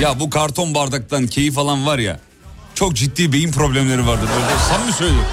[0.00, 2.20] Ya bu karton bardaktan keyif alan var ya
[2.74, 4.28] çok ciddi beyin problemleri vardır.
[4.34, 5.28] Böyle samimi söylüyorum.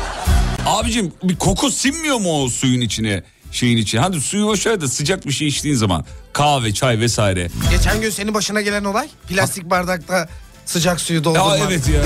[0.66, 3.24] Abicim bir koku sinmiyor mu o suyun içine?
[3.52, 4.02] Şeyin içine.
[4.02, 7.48] Hadi suyu boş ver de sıcak bir şey içtiğin zaman kahve, çay vesaire.
[7.72, 10.30] Geçen gün senin başına gelen olay plastik bardakta
[10.72, 11.60] sıcak suyu doldurmak.
[11.60, 12.04] Ya evet ya.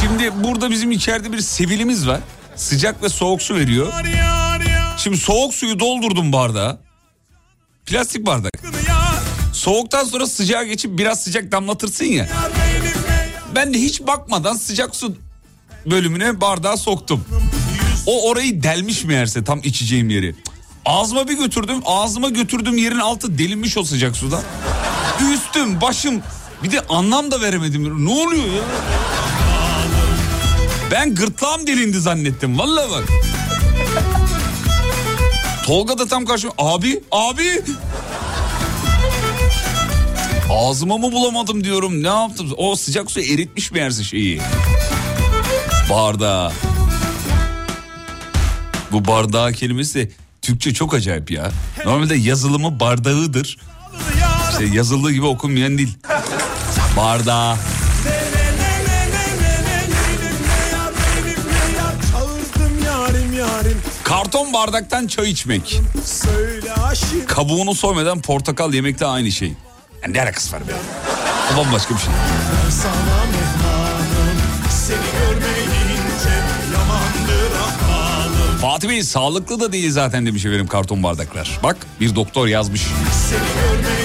[0.00, 2.20] Şimdi burada bizim içeride bir sevilimiz var.
[2.56, 3.92] Sıcak ve soğuk su veriyor.
[4.96, 6.78] Şimdi soğuk suyu doldurdum bardağa.
[7.86, 8.52] Plastik bardak.
[9.52, 12.28] Soğuktan sonra sıcağa geçip biraz sıcak damlatırsın ya.
[13.54, 15.16] Ben de hiç bakmadan sıcak su
[15.86, 17.24] bölümüne bardağı soktum.
[18.06, 20.34] O orayı delmiş meğerse tam içeceğim yeri.
[20.84, 21.80] Ağzıma bir götürdüm.
[21.84, 24.42] Ağzıma götürdüğüm yerin altı delinmiş o sıcak sudan.
[25.32, 26.22] Üstüm, başım.
[26.64, 28.04] Bir de anlam da veremedim.
[28.06, 28.62] Ne oluyor ya?
[30.90, 32.58] Ben gırtlağım delindi zannettim.
[32.58, 33.04] Vallahi bak.
[35.66, 36.52] Tolga da tam karşıma.
[36.58, 37.62] Abi, abi.
[40.50, 42.02] Ağzıma mı bulamadım diyorum.
[42.02, 42.48] Ne yaptım?
[42.56, 44.40] O sıcak su eritmiş meğerse şeyi.
[45.90, 46.52] Bardağı.
[48.92, 51.50] Bu bardağı kelimesi Türkçe çok acayip ya.
[51.84, 53.58] Normalde yazılımı bardağıdır.
[54.50, 55.88] İşte yazıldığı gibi okunmayan dil.
[63.38, 65.80] Yarim Karton bardaktan çay içmek.
[67.26, 69.52] Kabuğunu soymadan portakal yemekle aynı şey.
[70.02, 70.72] Yani ne alakası var be?
[71.54, 72.08] O bambaşka bir şey.
[78.60, 81.58] Fatih Bey sağlıklı da değil zaten demiş efendim karton bardaklar.
[81.62, 82.82] Bak bir doktor yazmış.
[83.28, 84.01] Seni görmeyince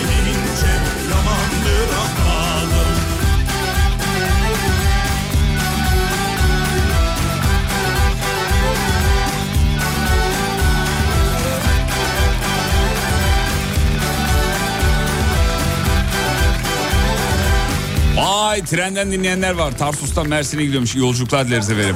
[18.57, 19.77] Vay trenden dinleyenler var.
[19.77, 20.95] Tarsus'tan Mersin'e gidiyormuş.
[20.95, 21.95] Yolculuklar dileriz efendim.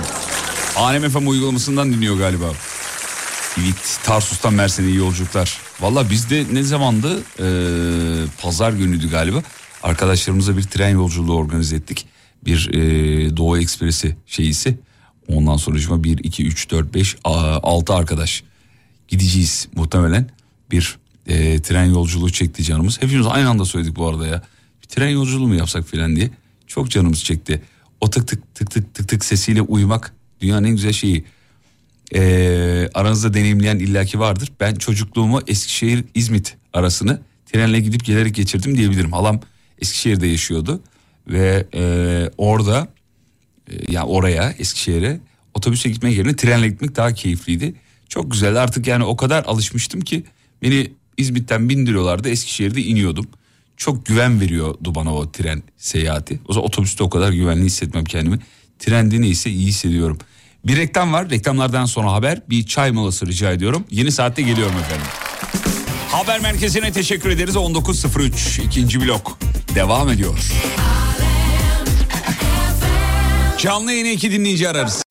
[0.75, 2.45] Alem FM uygulamasından dinliyor galiba.
[3.61, 5.59] Evet Tarsus'tan Mersin'e iyi yolculuklar.
[5.79, 7.19] Valla bizde ne zamandı?
[7.39, 7.43] Ee,
[8.41, 9.43] pazar günüydü galiba.
[9.83, 12.05] Arkadaşlarımıza bir tren yolculuğu organize ettik.
[12.45, 14.77] Bir ee, Doğu Ekspresi şeyisi.
[15.27, 18.43] Ondan sonra 1, 2, 3, 4, 5, 6 arkadaş
[19.07, 20.29] gideceğiz muhtemelen.
[20.71, 20.97] Bir
[21.27, 23.01] ee, tren yolculuğu çekti canımız.
[23.01, 24.41] Hepimiz aynı anda söyledik bu arada ya.
[24.83, 26.29] Bir tren yolculuğu mu yapsak filan diye.
[26.71, 27.61] Çok canımız çekti.
[28.01, 31.25] O tık tık tık tık tık tık sesiyle uyumak dünyanın en güzel şeyi.
[32.15, 34.51] Ee, aranızda deneyimleyen illaki vardır.
[34.59, 39.11] Ben çocukluğumu Eskişehir İzmit arasını trenle gidip gelerek geçirdim diyebilirim.
[39.11, 39.39] Halam
[39.79, 40.81] Eskişehir'de yaşıyordu
[41.27, 41.83] ve e,
[42.37, 42.87] orada
[43.71, 45.19] e, ya oraya Eskişehir'e
[45.53, 47.75] otobüse gitmek yerine trenle gitmek daha keyifliydi.
[48.09, 50.23] Çok güzeldi artık yani o kadar alışmıştım ki
[50.61, 53.27] beni İzmit'ten bindiriyorlardı Eskişehir'de iniyordum.
[53.81, 56.39] Çok güven veriyordu bana o tren seyahati.
[56.47, 58.39] O zaman otobüste o kadar güvenli hissetmem kendimi.
[58.79, 60.17] Trende neyse iyi hissediyorum.
[60.65, 61.29] Bir reklam var.
[61.29, 62.41] Reklamlardan sonra haber.
[62.49, 63.83] Bir çay molası rica ediyorum.
[63.91, 65.05] Yeni saatte geliyorum efendim.
[66.11, 67.55] Haber merkezine teşekkür ederiz.
[67.55, 69.37] 19.03 ikinci blok
[69.75, 70.39] devam ediyor.
[73.57, 75.03] Canlı yayını iki dinleyici ararız.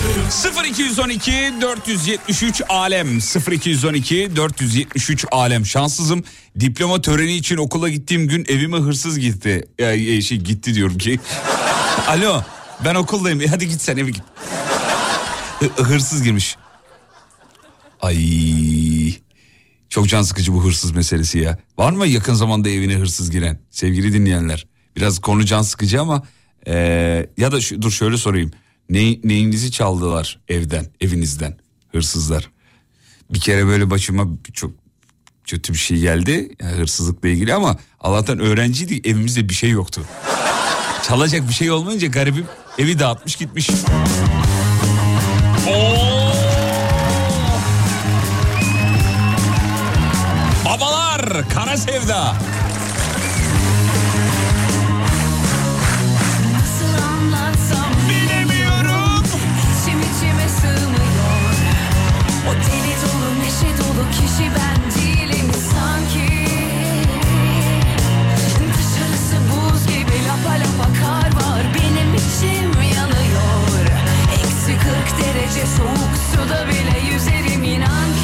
[0.00, 3.18] 0212 473 alem.
[3.50, 5.66] 0212 473 alem.
[5.66, 6.24] Şanssızım.
[6.60, 9.64] Diploma töreni için okula gittiğim gün evime hırsız gitti.
[9.78, 11.20] Ee, şey gitti diyorum ki.
[12.08, 12.42] Alo
[12.84, 13.40] ben okuldayım.
[13.40, 14.22] E, hadi git sen eve git.
[15.58, 16.56] Hı- hırsız girmiş.
[18.00, 18.18] Ay
[19.88, 21.58] çok can sıkıcı bu hırsız meselesi ya.
[21.78, 23.60] Var mı yakın zamanda evine hırsız giren?
[23.70, 26.22] Sevgili dinleyenler biraz konu can sıkıcı ama
[26.66, 28.50] ee, ya da şu, dur şöyle sorayım
[28.90, 31.56] ne, neyinizi çaldılar evden, evinizden
[31.92, 32.50] hırsızlar?
[33.30, 34.72] Bir kere böyle başıma çok
[35.44, 40.04] kötü bir şey geldi yani hırsızlıkla ilgili ama Allah'tan öğrenciydik evimizde bir şey yoktu.
[41.02, 42.46] Çalacak bir şey olmayınca garibim
[42.78, 43.70] evi dağıtmış gitmiş.
[45.68, 46.32] Oo!
[50.64, 52.36] Babalar kara sevda.
[75.50, 78.19] Derece soğuk suda bile yüzerim inan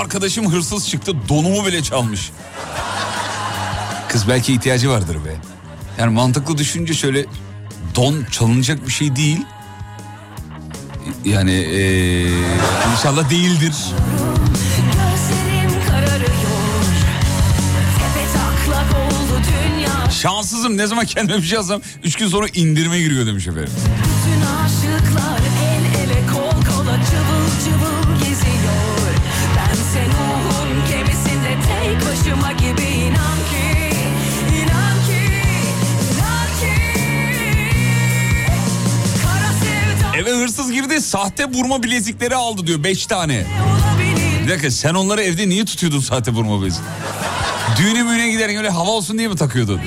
[0.00, 2.30] Arkadaşım hırsız çıktı donumu bile çalmış.
[4.08, 5.36] Kız belki ihtiyacı vardır be.
[5.98, 7.26] Yani mantıklı düşünce şöyle
[7.94, 9.44] don çalınacak bir şey değil.
[11.24, 12.26] Yani ee,
[12.92, 13.74] inşallah değildir.
[20.10, 23.72] Şanssızım ne zaman kendime bir şey yazsam 3 gün sonra indirime giriyor demiş efendim.
[40.20, 43.44] Eve hırsız girdi sahte vurma bilezikleri aldı diyor 5 tane.
[44.44, 46.82] Bir dakika sen onları evde niye tutuyordun sahte vurma bilezik?
[47.78, 49.80] Düğüne müğüne giderken öyle hava olsun diye mi takıyordun?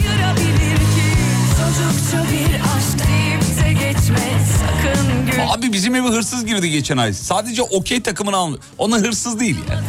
[5.49, 7.13] Abi bizim eve hırsız girdi geçen ay.
[7.13, 8.59] Sadece okey takımını almış.
[8.77, 9.85] Ona hırsız değil yani.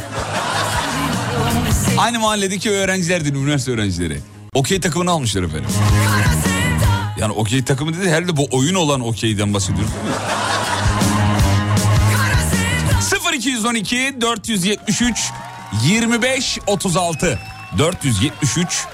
[1.98, 4.20] Aynı mahalledeki öğrencilerdi, üniversite öğrencileri.
[4.54, 5.70] Okey takımını almışlar efendim.
[7.18, 10.10] Yani okey takımı dedi herhalde bu oyun olan okeyden bahsediyoruz değil mi?
[12.16, 15.30] Kara sevda 0212 473
[15.84, 17.38] 25 36
[17.78, 18.84] 473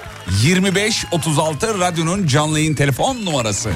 [0.43, 3.71] 25 36 radyonun canlı yayın telefon numarası.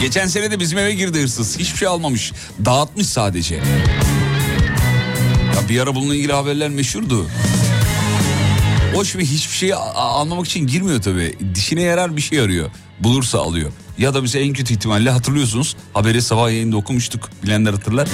[0.00, 1.58] Geçen sene de bizim eve girdi hırsız.
[1.58, 2.32] Hiçbir şey almamış.
[2.64, 3.60] Dağıtmış sadece.
[5.70, 7.26] Bir ara bununla ilgili haberler meşhurdu.
[8.96, 11.34] O şimdi hiçbir şeyi a- a- almamak için girmiyor tabii.
[11.54, 12.70] Dişine yarar bir şey arıyor.
[13.00, 13.72] Bulursa alıyor.
[13.98, 15.76] Ya da bize en kötü ihtimalle hatırlıyorsunuz.
[15.94, 17.28] Haberi sabah yayında okumuştuk.
[17.42, 18.08] Bilenler hatırlar.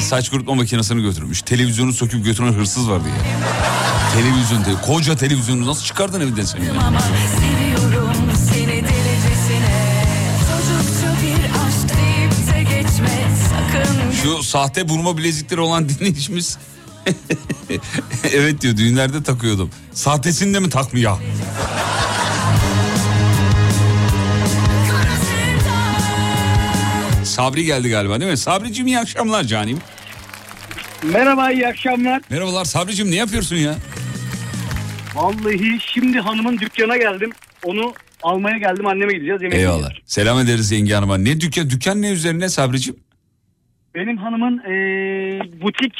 [0.00, 1.42] Saç kurutma makinesini götürmüş.
[1.42, 3.14] Televizyonu söküp götüren hırsız vardı ya.
[4.22, 6.72] Televizyon, te- koca televizyonu nasıl çıkardın evden sen ya?
[14.22, 16.58] Şu sahte burma bilezikleri olan dinleyicimiz...
[18.34, 19.70] evet diyor düğünlerde takıyordum.
[19.92, 21.18] Sahtesini de mi takmıyor?
[27.24, 28.36] Sabri geldi galiba değil mi?
[28.36, 29.78] Sabricim iyi akşamlar canim.
[31.02, 32.22] Merhaba iyi akşamlar.
[32.30, 33.74] Merhabalar Sabricim ne yapıyorsun ya?
[35.14, 37.30] Vallahi şimdi hanımın dükkana geldim.
[37.64, 39.76] Onu almaya geldim anneme gideceğiz yemek Eyvallah.
[39.76, 40.02] yiyeceğiz.
[40.06, 41.16] Selam ederiz yenge hanıma.
[41.18, 42.96] Ne dükkan, dükkan ne üzerine Sabricim?
[43.94, 45.94] Benim hanımın eee, butik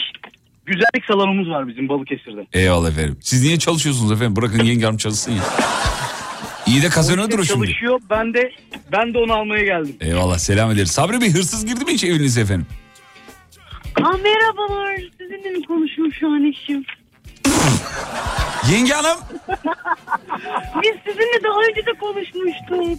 [0.66, 2.46] güzellik salonumuz var bizim Balıkesir'de.
[2.52, 3.18] Eyvallah efendim.
[3.22, 4.36] Siz niye çalışıyorsunuz efendim?
[4.36, 5.42] Bırakın yenge hanım çalışsın ya.
[6.66, 7.66] İyi de kazanıyordur o şimdi.
[7.66, 8.52] çalışıyor ben de
[8.92, 9.96] ben de onu almaya geldim.
[10.00, 10.90] Eyvallah selam ederiz.
[10.90, 12.66] Sabri Bey hırsız girdi mi hiç evinize efendim?
[14.02, 14.96] Aa, merhabalar.
[15.18, 16.84] Sizinle mi konuşuyorum şu an eşim?
[18.72, 19.18] Yenge hanım.
[20.82, 22.98] Biz sizinle daha önce de konuşmuştuk.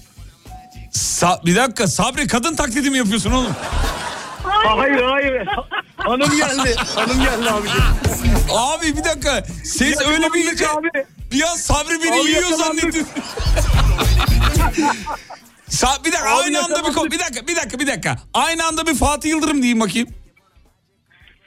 [0.91, 3.51] Sa- bir dakika Sabri kadın taklidi mi yapıyorsun oğlum?
[4.51, 5.47] Hayır hayır.
[5.97, 6.75] Hanım geldi.
[6.95, 7.83] Hanım geldi abiciğim.
[8.51, 9.43] Abi bir dakika.
[9.65, 10.69] Ses öyle bir ince.
[10.69, 10.89] abi.
[11.31, 13.05] Bir an Sabri beni Abi yiyor zannettim.
[15.69, 18.15] Sa- bir dakika Abi aynı anda bir ko- bir dakika bir dakika bir dakika.
[18.33, 20.07] Aynı anda bir Fatih Yıldırım diyeyim bakayım.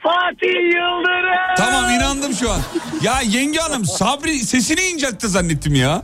[0.03, 1.55] Fatih Yıldırım.
[1.57, 2.61] Tamam inandım şu an.
[3.01, 6.01] Ya yenge hanım Sabri sesini inceltti zannettim ya.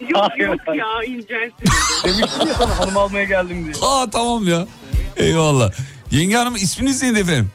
[0.00, 1.54] Yok yok ya incelsin.
[2.04, 3.74] Demiştim ya sana hanım almaya geldim diye.
[3.88, 4.66] Aa tamam ya.
[5.24, 5.72] Eyvallah.
[6.10, 7.50] Yenge hanım isminiz neydi efendim?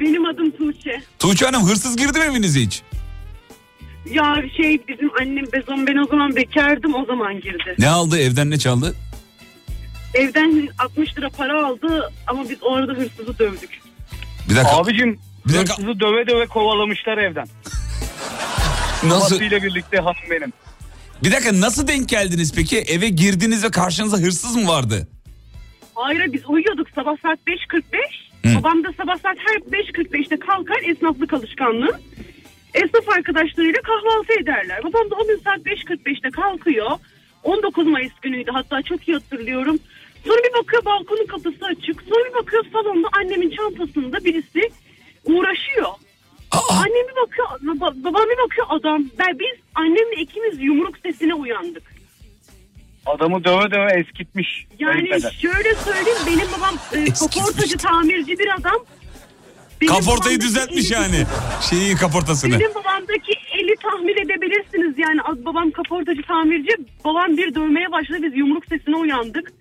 [0.00, 1.02] Benim adım Tuğçe.
[1.18, 2.82] Tuğçe hanım hırsız girdi mi evinize hiç?
[4.10, 7.74] Ya şey bizim annem bezon ben o zaman bekardım o zaman girdi.
[7.78, 8.94] Ne aldı evden ne çaldı?
[10.14, 13.70] Evden 60 lira para aldı ama biz o arada hırsızı dövdük.
[14.50, 14.76] Bir dakika.
[14.76, 15.18] Abicim
[15.48, 15.72] Bir dakika.
[15.78, 17.46] hırsızı döve döve kovalamışlar evden.
[19.04, 19.10] nasıl?
[19.10, 20.52] Babasıyla birlikte hanım benim.
[21.24, 22.78] Bir dakika nasıl denk geldiniz peki?
[22.78, 25.08] Eve girdiniz ve karşınızda hırsız mı vardı?
[25.96, 27.82] Hayır biz uyuyorduk sabah saat 5.45.
[28.58, 32.00] Babam da sabah saat her 5.45'te kalkar esnaflık alışkanlığı.
[32.74, 34.80] Esnaf arkadaşlarıyla kahvaltı ederler.
[34.84, 36.90] Babam da o gün saat 5.45'te kalkıyor.
[37.42, 39.78] 19 Mayıs günüydü hatta çok iyi hatırlıyorum.
[40.26, 42.02] Sonra bir bakıyor balkonun kapısı açık.
[42.02, 44.70] Sonra bir bakıyor salonda annemin çantasında birisi
[45.24, 45.88] uğraşıyor.
[46.70, 49.04] Annem bir bakıyor, baba- babam bir bakıyor adam.
[49.18, 51.95] Ben, biz annemle ikimiz yumruk sesine uyandık.
[53.06, 54.66] Adamı döve döve eskitmiş.
[54.78, 55.08] Yani
[55.40, 58.84] şöyle söyleyeyim benim babam e, kaportacı tamirci bir adam.
[59.80, 61.26] Benim Kaportayı babamdaki düzeltmiş eli- yani.
[61.70, 62.60] Şeyi kaportasını.
[62.60, 68.36] Benim babamdaki eli tahmin edebilirsiniz yani Az- babam kaportacı tamirci babam bir dövmeye başladı biz
[68.36, 69.52] yumruk sesine uyandık.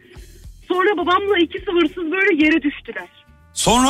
[0.68, 3.08] Sonra babamla ikisi hırsız böyle yere düştüler.
[3.54, 3.90] Sonra?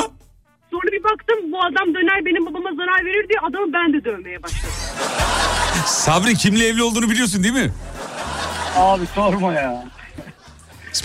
[0.75, 4.43] Sonra bir baktım bu adam döner benim babama zarar verir diye adamı ben de dövmeye
[4.43, 4.69] başladım.
[5.85, 7.71] Sabri kimle evli olduğunu biliyorsun değil mi?
[8.75, 9.85] Abi sorma ya.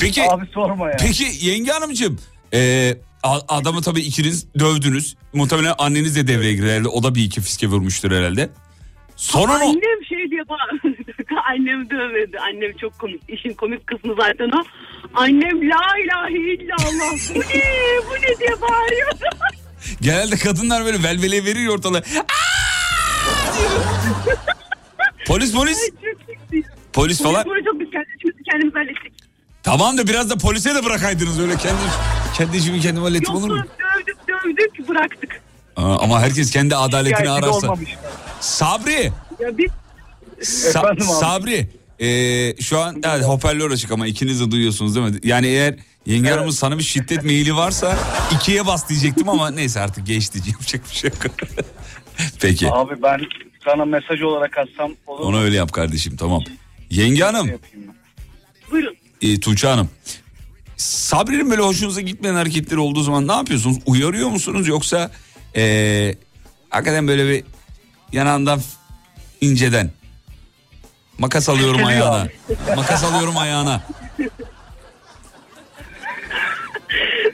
[0.00, 0.96] Peki Abi sorma ya.
[1.00, 2.18] peki yenge hanımcığım
[2.54, 5.16] e, a- adamı tabii ikiniz dövdünüz.
[5.32, 6.88] Muhtemelen anneniz de devreye girer herhalde.
[6.88, 8.50] O da bir iki fiske vurmuştur herhalde.
[9.16, 9.64] Sonra ne?
[9.64, 10.96] Annem şey diye bağırdı.
[11.50, 12.38] Annem dövmedi.
[12.38, 13.22] Annem çok komik.
[13.28, 14.62] İşin komik kısmı zaten o.
[15.14, 17.34] Annem la ilahe illallah.
[17.34, 17.64] Bu ne?
[18.10, 19.24] Bu ne diye bağırıyordu.
[20.00, 22.02] Genelde kadınlar böyle velvele veriyor ortalığı.
[25.26, 25.78] Polis polis.
[26.92, 27.42] Polis falan.
[27.42, 29.12] Sonra çok biz kendimiz, kendimiz hallettik.
[29.62, 31.80] Tamam da biraz da polise de bırakaydınız öyle kendi
[32.36, 33.64] kendi işimi kendim hallettim Yok olur mu?
[33.98, 35.40] dövdük dövdük bıraktık.
[35.76, 37.50] Aa, ama herkes kendi adaletini de ararsa.
[37.66, 37.90] olmamış.
[38.40, 39.12] Sabri.
[39.40, 39.70] Ya biz
[40.40, 41.00] Sa-.
[41.02, 41.68] Sabri.
[42.00, 45.18] ee, şu an evet, hoparlör açık ama ikiniz de duyuyorsunuz değil mi?
[45.22, 45.74] Yani eğer
[46.06, 47.98] yenge hanımın sana bir şiddet meyili varsa
[48.34, 51.34] ikiye bas diyecektim ama neyse artık geçti yapacak bir şey yok.
[52.40, 53.20] Peki Abi ben
[53.64, 55.26] sana mesaj olarak atsam olur mu?
[55.26, 56.42] onu öyle yap kardeşim tamam.
[56.90, 57.58] Yenge hanım, ben.
[58.70, 58.96] buyurun.
[59.22, 59.90] e, Tuğçe hanım.
[60.76, 63.76] Sabri'nin böyle hoşunuza gitmeyen hareketleri olduğu zaman ne yapıyorsunuz?
[63.86, 65.10] Uyarıyor musunuz yoksa
[65.56, 66.14] ee,
[66.70, 67.44] hakikaten böyle bir
[68.12, 68.60] yanağından
[69.40, 69.90] inceden
[71.18, 72.28] makas alıyorum ayağına.
[72.76, 73.82] Makas alıyorum ayağına.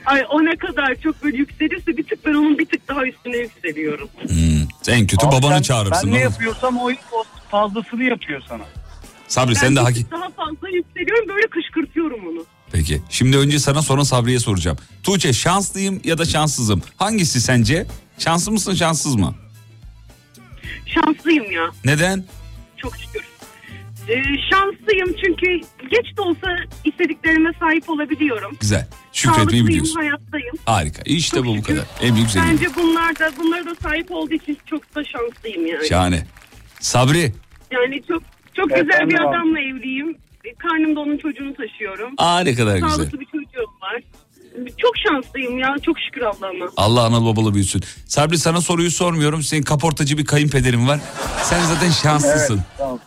[0.07, 3.37] Ay o ne kadar çok böyle yükselirse bir tık ben onun bir tık daha üstüne
[3.37, 4.09] yükseliyorum.
[4.27, 6.03] Hmm, en kötü Abi babanı sen- çağırırsın.
[6.03, 6.31] Ben ne oğlum.
[6.31, 8.63] yapıyorsam o, o fazlasını yapıyor sana.
[9.27, 10.01] Sabri Ben sen de bir haki...
[10.03, 12.45] tık daha fazla yükseliyorum böyle kışkırtıyorum onu.
[12.71, 13.01] Peki.
[13.09, 14.77] Şimdi önce sana sonra Sabri'ye soracağım.
[15.03, 16.81] Tuğçe şanslıyım ya da şanssızım.
[16.97, 17.85] Hangisi sence?
[18.17, 19.35] Şanslı mısın şanssız mı?
[20.85, 22.25] Şanslıyım ya Neden?
[22.77, 23.26] çok şükür.
[24.09, 26.47] Ee, şanslıyım çünkü geç de olsa
[26.85, 28.57] istediklerime sahip olabiliyorum.
[28.59, 28.87] Güzel.
[29.13, 29.95] Şükretmeyi biliyorsun.
[29.95, 30.55] hayattayım.
[30.65, 31.01] Harika.
[31.05, 31.67] İşte Çok bu bu şükür.
[31.75, 31.85] kadar.
[32.01, 32.61] En büyük zenginlik.
[32.61, 35.87] Bence bunlar da bunlara da sahip olduğu için çok da şanslıyım yani.
[35.87, 36.27] Şahane.
[36.79, 37.33] Sabri.
[37.71, 39.27] Yani çok çok güzel Efendim bir abi.
[39.27, 40.17] adamla evliyim.
[40.45, 42.13] E, Karnımda onun çocuğunu taşıyorum.
[42.17, 42.89] Aa ne kadar güzel.
[42.89, 44.01] Sağlıklı bir çocuğum var.
[44.77, 45.75] Çok şanslıyım ya.
[45.85, 46.65] Çok şükür Allah'ıma.
[46.77, 47.83] Allah analı babalı büyüsün.
[48.05, 49.41] Sabri sana soruyu sormuyorum.
[49.43, 50.99] Senin kaportacı bir kayınpederin var.
[51.43, 52.61] Sen zaten şanslısın.
[52.77, 52.99] Tamam.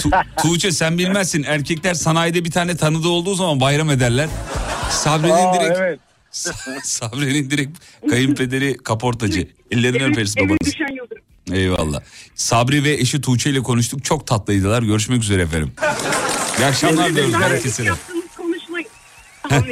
[0.00, 1.42] Tu- Tuğçe sen bilmezsin.
[1.42, 4.28] Erkekler sanayide bir tane tanıdığı olduğu zaman bayram ederler.
[4.90, 6.00] Sabri'nin direkt evet.
[6.84, 7.78] Sabri'nin direkt
[8.10, 9.48] kayınpederi kaportacı.
[9.70, 10.58] Ellerinden Evin, öperiz babanız.
[10.64, 10.86] düşen.
[11.52, 12.00] Eyvallah.
[12.34, 14.04] Sabri ve eşi Tuğçe ile konuştuk.
[14.04, 14.82] Çok tatlıydılar.
[14.82, 15.72] Görüşmek üzere efendim.
[16.58, 17.84] İyi akşamlar diliyoruz herkese.
[19.48, 19.64] Tamam.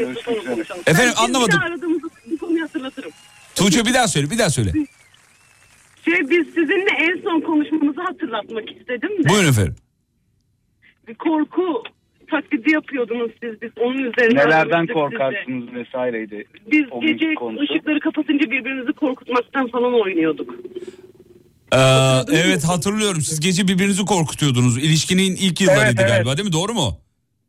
[0.87, 1.61] Efendim, anlamadım.
[3.55, 4.73] Tuğçe bir daha söyle bir daha söyle.
[6.05, 9.29] Şey biz sizinle en son konuşmamızı hatırlatmak istedim de.
[9.29, 9.77] Buyurun efendim.
[11.19, 11.83] Korku
[12.31, 13.63] taklidi yapıyordunuz siz.
[13.63, 16.45] Biz onun üzerine Nelerden korkarsınız vesaireydi.
[16.73, 17.63] Biz O gece konusu.
[17.63, 20.55] ışıkları kapatınca birbirimizi korkutmaktan falan oynuyorduk.
[21.73, 21.79] Ee,
[22.33, 23.21] evet hatırlıyorum.
[23.21, 24.79] Siz gece birbirinizi korkutuyordunuz.
[24.79, 26.09] İlişkinin ilk yıllarıydı Evet, evet.
[26.09, 26.53] galiba değil mi?
[26.53, 26.99] Doğru mu?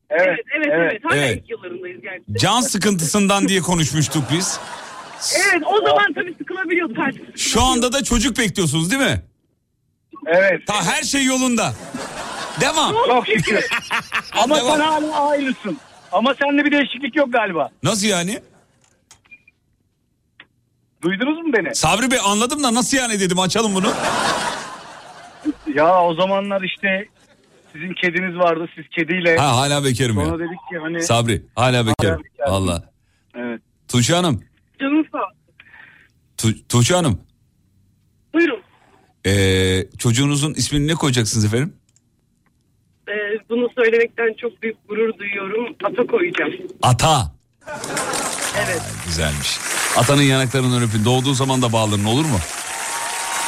[0.10, 1.02] Evet, Evet evet evet.
[1.06, 1.42] Hala Evet.
[1.44, 2.34] ilk yıllarındayız gerçekten.
[2.34, 4.60] Can sıkıntısından diye konuşmuştuk biz.
[5.54, 7.38] Evet o zaman tabii sıkılabiliyorduk artık.
[7.38, 9.22] Şu anda da çocuk bekliyorsunuz değil mi?
[10.28, 10.68] Evet.
[10.68, 11.74] Ta her şey yolunda.
[12.62, 12.94] Devam.
[13.08, 13.66] Çok şükür.
[14.44, 14.78] Ama Devam.
[14.78, 15.78] sen hala ayrısın.
[16.12, 17.70] Ama sende bir değişiklik yok galiba.
[17.84, 18.40] Nasıl yani?
[21.02, 21.76] Duydunuz mu beni?
[21.76, 23.94] Sabri Bey anladım da nasıl yani dedim açalım bunu.
[25.76, 27.08] Ya o zamanlar işte
[27.74, 28.70] sizin kediniz vardı.
[28.76, 29.38] Siz kediyle.
[29.38, 30.26] Ha hala bekarım ya.
[30.26, 31.02] Sonra dedik ki hani.
[31.04, 32.24] Sabri hala bekarım.
[32.24, 32.54] bekarım.
[32.54, 32.84] Valla.
[33.36, 33.62] Evet.
[33.88, 34.44] Tuğçe Hanım.
[34.82, 35.22] Canım sağ ol.
[36.38, 37.22] Tu- Tuğçe Hanım.
[38.34, 38.62] Buyurun.
[39.26, 41.74] Ee, çocuğunuzun ismini ne koyacaksınız efendim?
[43.10, 43.14] Ee,
[43.50, 45.76] bunu söylemekten çok büyük gurur duyuyorum.
[45.84, 46.52] Ata koyacağım.
[46.82, 47.32] Ata.
[48.66, 48.82] Evet.
[49.06, 49.60] Güzelmiş.
[49.98, 51.06] Atanın yanaklarından öpün.
[51.06, 52.40] Doğduğu zaman da bağlanın olur mu?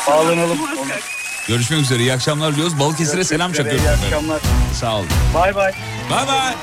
[0.08, 0.58] Bağlanalım.
[0.58, 1.02] Muhakkak.
[1.48, 2.00] Görüşmek üzere.
[2.00, 2.80] İyi akşamlar diyoruz.
[2.80, 4.42] Balıkesir'e selam çakıyoruz İyi akşamlar.
[4.74, 5.08] Sağ olun.
[5.36, 5.74] Bay bay.
[6.12, 6.54] Bay bay.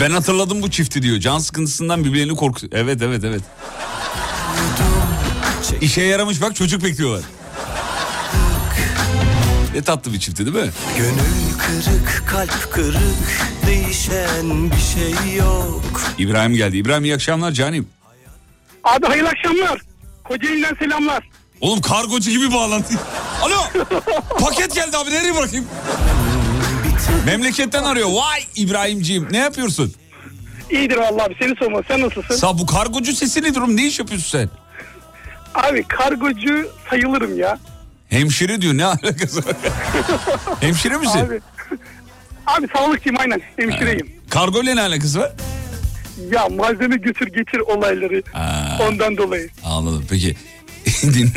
[0.00, 1.18] Ben hatırladım bu çifti diyor.
[1.18, 2.60] Can sıkıntısından birbirlerini korku...
[2.72, 3.42] Evet evet evet.
[5.80, 7.22] İşe yaramış bak çocuk bekliyorlar.
[9.74, 10.72] Ne tatlı bir çifti değil mi?
[10.98, 13.00] Gönül kırık, kalp kırık,
[13.66, 16.02] değişen bir şey yok.
[16.18, 16.76] İbrahim geldi.
[16.76, 17.88] İbrahim iyi akşamlar canim.
[18.84, 19.80] Abi hayırlı akşamlar.
[20.24, 21.28] Kocaeli'den selamlar.
[21.60, 22.94] Oğlum kargocu gibi bağlantı.
[23.42, 23.84] Alo.
[24.40, 25.64] Paket geldi abi nereye bırakayım?
[27.26, 28.08] Memleketten arıyor.
[28.08, 29.94] Vay İbrahimciğim ne yapıyorsun?
[30.70, 31.80] İyidir vallahi abi seni sorma.
[31.88, 32.36] Sen nasılsın?
[32.36, 33.76] Sa bu kargocu sesi ne durum?
[33.76, 34.50] Ne iş yapıyorsun sen?
[35.54, 37.58] Abi kargocu sayılırım ya.
[38.08, 39.56] Hemşire diyor ne alakası var?
[40.60, 41.18] Hemşire misin?
[41.18, 41.40] Abi,
[42.46, 43.40] abi sağlıkçıyım aynen.
[43.56, 44.10] Hemşireyim.
[44.30, 45.32] Kargo ile ne alakası var?
[46.32, 49.48] Ya malzeme götür getir olayları Ha, ondan dolayı.
[49.64, 50.04] anladım.
[50.10, 50.36] Peki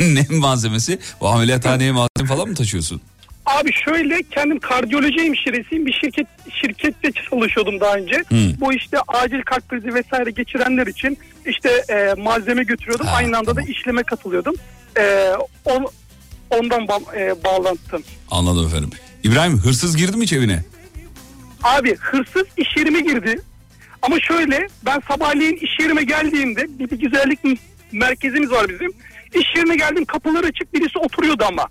[0.00, 0.98] ne malzemesi?
[1.20, 3.00] Bu ameliyathaneye malzeme falan mı taşıyorsun?
[3.46, 5.86] Abi şöyle kendim kardiyoloji hemşiresiyim.
[5.86, 6.26] Bir şirket
[6.60, 8.16] şirkette çalışıyordum daha önce.
[8.16, 8.60] Hı.
[8.60, 13.06] Bu işte acil kalp krizi vesaire geçirenler için işte e, malzeme götürüyordum.
[13.06, 13.66] Ha, Aynı anda tamam.
[13.66, 14.54] da işleme katılıyordum.
[14.98, 15.30] E,
[15.64, 15.86] on,
[16.50, 18.02] ondan ba- e, bağlantım.
[18.30, 18.90] Anladım efendim.
[19.22, 20.64] İbrahim hırsız girdi mi hiç evine?
[21.62, 23.40] Abi hırsız iş yerime girdi.
[24.02, 27.38] Ama şöyle ben sabahleyin iş yerime geldiğimde bir, bir güzellik
[27.92, 28.92] merkezimiz var bizim.
[29.34, 31.68] İş yerine geldim kapılar açık birisi oturuyordu ama.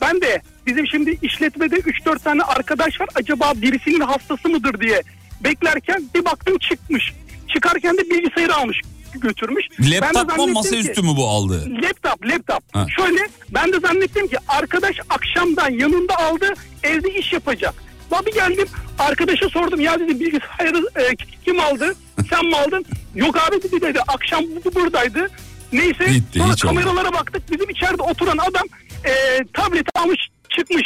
[0.00, 5.02] Ben de bizim şimdi işletmede 3-4 tane arkadaş var acaba birisinin hastası mıdır diye
[5.44, 7.12] beklerken bir baktım çıkmış.
[7.54, 8.80] Çıkarken de bilgisayarı almış
[9.14, 9.64] götürmüş.
[9.80, 11.68] Laptop mu masaüstü mü bu aldı?
[11.82, 12.62] Laptop, laptop.
[12.72, 12.86] Ha.
[12.96, 16.46] Şöyle ben de zannettim ki arkadaş akşamdan yanında aldı
[16.82, 17.74] evde iş yapacak.
[18.12, 18.68] Ben bir geldim
[18.98, 21.94] arkadaşa sordum ya dedi bilgisayarı e, kim aldı?
[22.30, 22.84] Sen mi aldın?
[23.14, 25.30] Yok abi dedi dedi akşam bu buradaydı.
[25.72, 28.66] Neyse Gitti, sonra kameralara baktık bizim içeride oturan adam
[29.06, 30.18] e, tableti almış
[30.56, 30.84] çıkmış.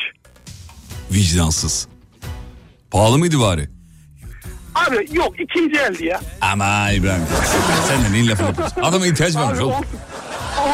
[1.12, 1.86] Vicdansız.
[2.90, 3.68] Pahalı mıydı bari?
[4.74, 6.20] Abi yok ikinci eldi ya.
[6.40, 7.22] Ama İbrahim
[7.88, 8.80] sen de neyin lafını yapıyorsun?
[8.82, 9.72] Adama ihtiyaç varmış oğlum.
[9.72, 9.86] olsun.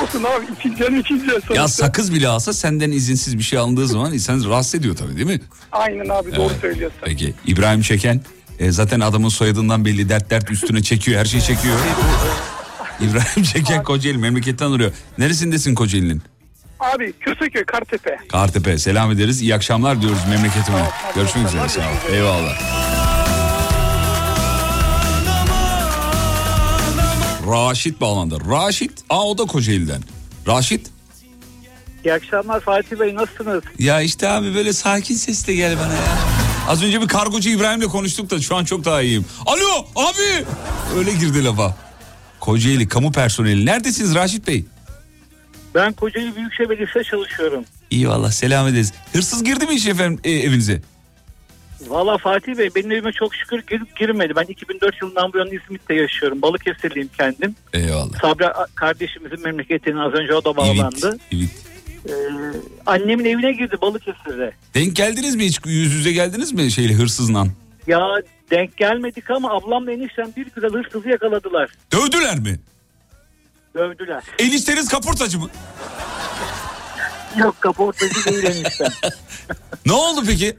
[0.02, 1.54] Olsun abi ikinci el ikinci el sonuçta.
[1.54, 5.26] Ya sakız bile alsa senden izinsiz bir şey alındığı zaman insan rahatsız ediyor tabii değil
[5.26, 5.40] mi?
[5.72, 6.60] Aynen abi doğru Evet.
[6.60, 6.98] söylüyorsun.
[7.04, 8.20] Peki İbrahim Çeken
[8.58, 11.78] e, zaten adamın soyadından belli dert dert üstüne çekiyor her şeyi çekiyor.
[13.00, 14.92] İbrahim Çeken Kocaeli memleketten duruyor.
[15.18, 16.22] Neresindesin Kocaeli'nin?
[16.80, 18.16] Abi Köseköy Kartepe.
[18.28, 19.42] Kartepe selam ederiz.
[19.42, 20.90] İyi akşamlar diyoruz memleketime.
[21.14, 22.12] Görüşmek üzere sağ ol.
[22.14, 22.58] Eyvallah.
[27.50, 28.38] Raşit bağlandı.
[28.50, 30.02] Raşit, aa o da Kocaeli'den.
[30.46, 30.86] Raşit,
[32.04, 33.62] İyi akşamlar Fatih Bey nasılsınız?
[33.78, 36.18] ya işte abi böyle sakin sesle gel bana ya.
[36.68, 39.24] Az önce bir kargocu İbrahim'le konuştuk da şu an çok daha iyiyim.
[39.46, 40.44] Alo abi.
[40.98, 41.76] Öyle girdi lafa.
[42.40, 43.66] Kocaeli kamu personeli.
[43.66, 44.64] Neredesiniz Raşit Bey?
[45.76, 47.64] Ben Kocaeli Büyükşehir Belediyesi'nde çalışıyorum.
[47.90, 48.92] İyi valla selam ederiz.
[49.12, 50.80] Hırsız girdi mi hiç efendim e, evinize?
[51.88, 54.32] Valla Fatih Bey benim evime çok şükür girip girmedi.
[54.36, 56.42] Ben 2004 yılından bu yana İzmit'te yaşıyorum.
[56.42, 57.54] Balıkesirliyim kendim.
[57.72, 58.20] Eyvallah.
[58.20, 61.18] Sabri kardeşimizin memleketine az önce o da bağlandı.
[61.32, 61.48] Evet.
[62.08, 62.12] Ee,
[62.86, 64.52] annemin evine girdi Balıkesir'de.
[64.74, 65.60] Denk geldiniz mi hiç?
[65.66, 67.46] Yüz yüze geldiniz mi şeyle hırsızla?
[67.86, 68.00] Ya
[68.50, 71.70] denk gelmedik ama ablamla eniştem bir güzel hırsızı yakaladılar.
[71.92, 72.58] Dövdüler mi?
[73.76, 74.22] Dövdüler.
[74.38, 75.48] Enişteniz kaportacı mı?
[77.36, 78.88] Yok kaportacı değil eniştem.
[79.86, 80.56] Ne oldu peki?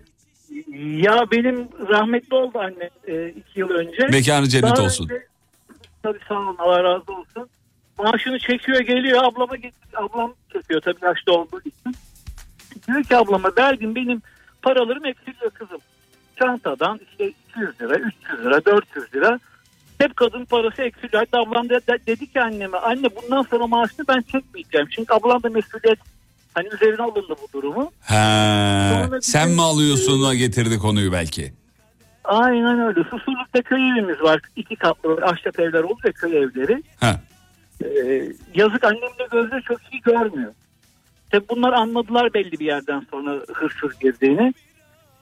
[0.78, 4.08] Ya benim rahmetli oldu anne e, iki yıl önce.
[4.08, 5.04] Mekanı cennet Daha olsun.
[5.04, 5.28] önce-
[6.04, 7.50] tabii sağ olun Allah razı olsun.
[7.98, 11.96] Maaşını çekiyor geliyor ablama getir, ablam çekiyor tabii yaşlı olduğu için.
[12.88, 14.22] Diyor ki ablama Belgin benim
[14.62, 15.78] paralarım eksiliyor kızım.
[16.40, 19.40] Çantadan işte 200 lira, 300 lira, 400 lira.
[19.98, 21.14] Hep kadın parası eksiliyor.
[21.26, 24.88] Hatta ablam da de- dedi ki anneme anne bundan sonra maaşını ben çekmeyeceğim.
[24.96, 26.00] Çünkü ablam da mesuliyet
[26.54, 27.92] hani üzerine alındı bu durumu.
[28.10, 31.54] Sonra bir sen de- mi alıyorsun getirdi konuyu belki?
[32.24, 33.04] Aynen öyle.
[33.04, 34.40] Susurluk'ta köy evimiz var.
[34.56, 36.84] İki katlı ahşap evler oldu ya köy evleri.
[37.00, 37.20] Ha.
[37.84, 38.24] Ee,
[38.56, 40.54] yazık annem de gözleri çok iyi görmüyor.
[41.32, 44.54] Tabi bunlar anladılar belli bir yerden sonra hırsız girdiğini.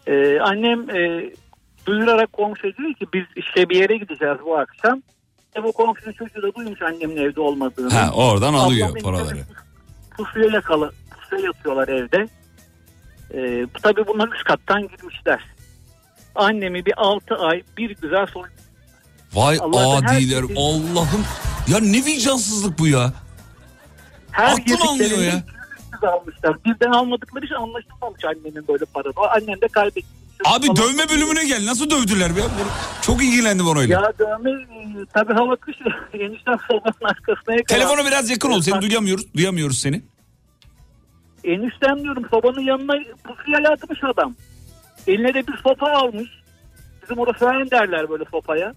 [0.07, 1.29] Ee, annem e,
[1.85, 5.01] duyurarak komşu diyor ki biz işte bir yere gideceğiz bu akşam.
[5.55, 7.93] E bu komşunun çocuğu da duymuş annemin evde olmadığını.
[7.93, 9.39] Ha, oradan alıyor Ablam paraları.
[10.17, 10.91] Pusuya yakalı.
[11.11, 12.27] Pusuya yatıyorlar evde.
[13.33, 15.39] Ee, tabii bunlar üst kattan girmişler.
[16.35, 18.49] Annemi bir 6 ay bir güzel soy
[19.33, 21.25] Vay Allah'tan adiler şey- Allah'ım.
[21.67, 23.13] Ya ne vicdansızlık bu ya.
[24.31, 25.43] Her Aklım almıyor ya.
[26.01, 26.63] almışlar.
[26.65, 29.09] Birden almadıkları için anlaşılmamış annemin böyle parada.
[29.15, 30.24] O annem de kaybetti.
[30.45, 30.77] Abi Falan.
[30.77, 31.65] dövme bölümüne gel.
[31.65, 32.31] Nasıl dövdüler?
[32.35, 32.43] Bunu-
[33.01, 34.01] Çok ilgilendim orayla.
[34.01, 34.51] Ya dövme
[35.13, 35.75] tabii hava kış
[36.13, 37.63] eniştem sobanın arkasına yakalandı.
[37.67, 38.61] Telefona biraz yakın ol.
[38.61, 39.33] Seni duyamıyoruz.
[39.33, 40.01] Duyamıyoruz seni.
[41.43, 44.35] Eniştem diyorum sobanın yanına pusuya yatmış adam.
[45.07, 46.29] Eline de bir sopa almış.
[47.03, 48.73] Bizim orası falan derler böyle sopaya.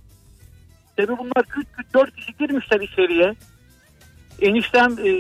[0.97, 3.35] Tabii bunlar küt küt dört kişi girmişler içeriye.
[4.43, 5.13] Eniştem e,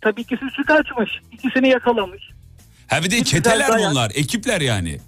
[0.00, 1.10] tabii ikisi üstü kaçmış.
[1.32, 2.22] İkisini yakalamış.
[2.88, 4.12] Ha bir de çeteler bunlar.
[4.14, 5.00] Ekipler yani.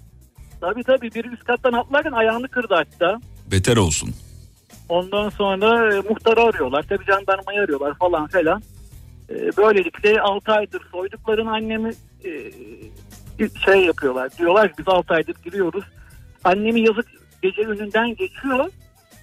[0.61, 3.19] Tabii tabii biri üst kattan atlarken ayağını kırdı hatta.
[3.51, 4.09] Beter olsun.
[4.89, 6.85] Ondan sonra e, muhtarı arıyorlar.
[6.89, 8.61] Tabii jandarmayı arıyorlar falan filan.
[9.29, 11.89] E, böylelikle 6 aydır soydukların annemi
[12.25, 12.29] e,
[13.39, 14.37] bir şey yapıyorlar.
[14.37, 15.83] Diyorlar ki biz 6 aydır giriyoruz.
[16.43, 17.05] Annemi yazık
[17.41, 18.69] gece önünden geçiyor.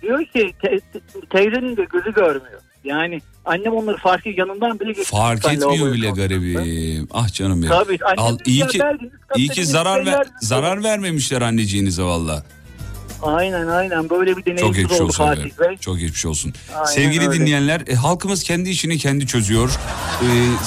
[0.03, 2.61] Diyor ki te- te- teyzenin de gözü görmüyor.
[2.87, 5.07] Yani annem onları fark yanından bile geçiyor.
[5.07, 7.09] Fark etmiyor bile garibim.
[7.12, 7.72] Ah canım benim.
[7.72, 8.99] Tabii, Al, iyi ki katta
[9.37, 12.43] iyi ki zarar ver, zarar vermemişler anneciğinize valla.
[13.22, 15.24] Aynen aynen böyle bir Çok deneyimsiz geçmiş oldu olsun.
[15.24, 15.70] Fatih efendim.
[15.70, 15.76] Bey.
[15.76, 16.55] Çok geçmiş olsun.
[16.74, 17.41] Aynen Sevgili öyle.
[17.41, 19.70] dinleyenler e, halkımız kendi işini kendi çözüyor.
[20.22, 20.26] E,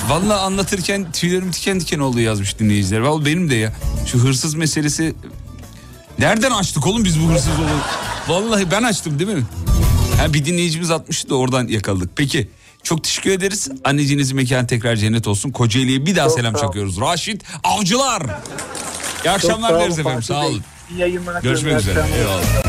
[0.10, 3.00] Valla anlatırken tüylerim diken diken oldu yazmış dinleyiciler.
[3.00, 3.74] Vallahi benim de ya.
[4.06, 5.16] Şu hırsız meselesi...
[6.20, 7.80] Nereden açtık oğlum biz bu hırsız olayı?
[8.28, 9.44] Vallahi ben açtım değil mi?
[10.20, 12.10] Ha, bir dinleyicimiz atmıştı da oradan yakaladık.
[12.16, 12.50] Peki
[12.84, 13.70] çok teşekkür ederiz.
[13.84, 15.52] Anneciğinizin mekanı tekrar cennet olsun.
[15.52, 17.02] Kocaeli'ye bir daha Çok selam çakıyoruz.
[17.02, 18.24] Raşit Avcılar.
[19.26, 20.24] İyi akşamlar dileriz efendim.
[20.24, 20.64] Sağ olun.
[20.92, 21.42] İyi yayınlar.
[21.42, 22.06] Görüşmek üzere.
[22.18, 22.69] Eyvallah.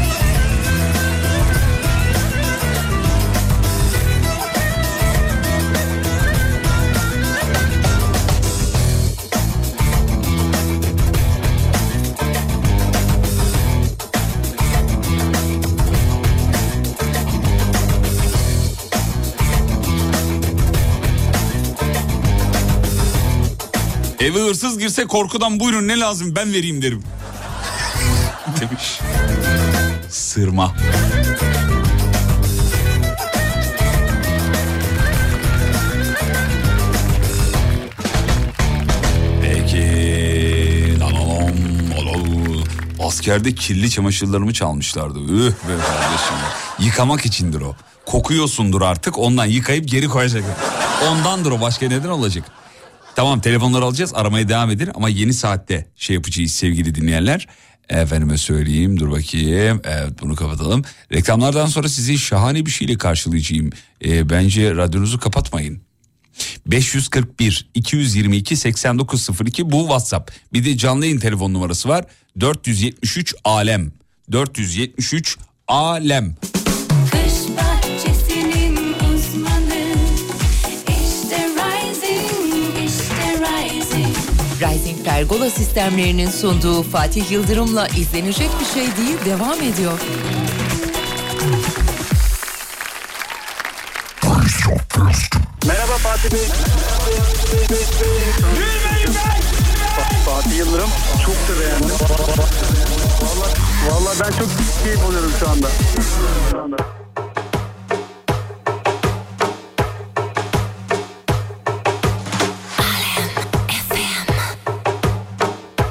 [24.20, 27.02] Eve hırsız girse korkudan buyurun ne lazım ben vereyim derim.
[28.60, 29.00] Demiş.
[30.10, 30.74] Sırma.
[39.42, 41.00] Peki.
[41.00, 41.56] Lalalom,
[41.96, 42.64] lalalom.
[43.06, 45.18] Askerde kirli çamaşırlarımı çalmışlardı.
[45.18, 45.52] Üh be
[45.86, 46.36] kardeşim.
[46.78, 47.74] Yıkamak içindir o.
[48.06, 50.44] Kokuyorsundur artık ondan yıkayıp geri koyacak.
[51.10, 52.44] Ondandır o başka neden olacak?
[53.20, 57.48] Tamam telefonları alacağız aramaya devam edin ama yeni saatte şey yapacağız sevgili dinleyenler.
[57.88, 60.84] Efendime söyleyeyim dur bakayım evet bunu kapatalım.
[61.12, 63.70] Reklamlardan sonra sizi şahane bir şeyle karşılayacağım.
[64.04, 65.82] Ee, bence radyonuzu kapatmayın.
[66.66, 70.30] 541 222 8902 bu WhatsApp.
[70.52, 72.04] Bir de canlı yayın telefon numarası var.
[72.40, 73.92] 473 alem.
[74.32, 76.36] 473 alem.
[85.20, 90.00] Pergola sistemlerinin sunduğu Fatih Yıldırım'la izlenecek bir şey değil devam ediyor.
[95.66, 96.40] Merhaba Fatih Bey.
[100.26, 100.90] Fatih Yıldırım
[101.26, 101.96] çok da beğendim.
[103.22, 103.52] Vallahi,
[103.90, 104.48] vallahi ben çok
[104.84, 105.68] keyif alıyorum şu anda.
[106.50, 106.99] Şu anda.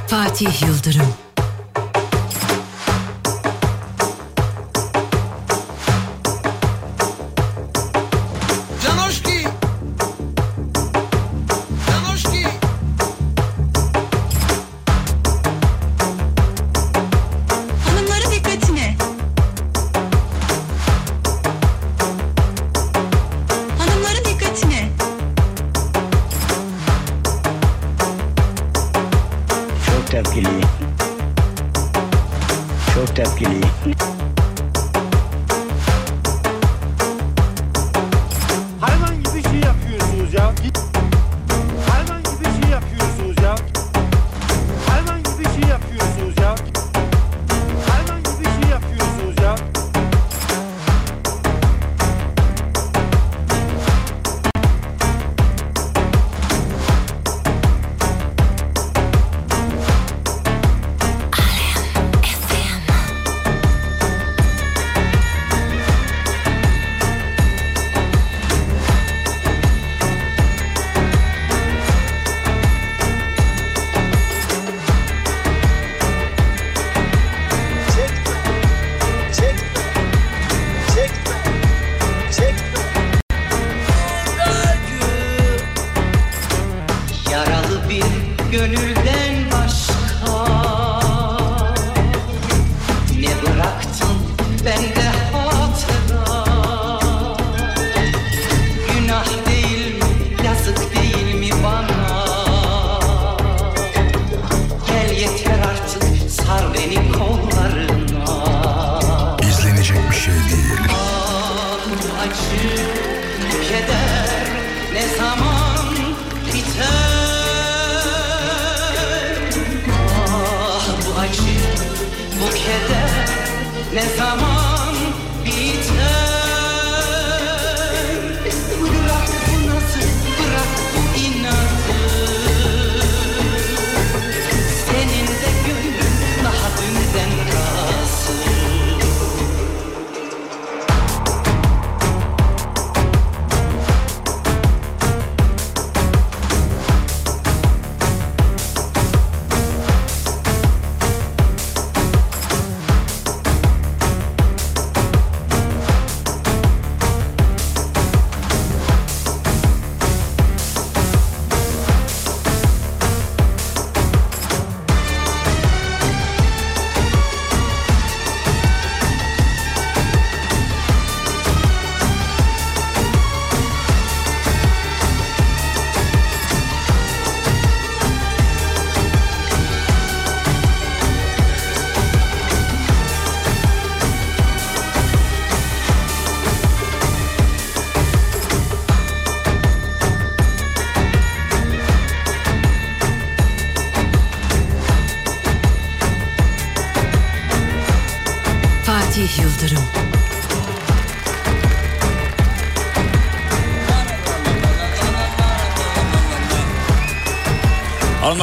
[0.10, 1.14] Fatih Yıldırım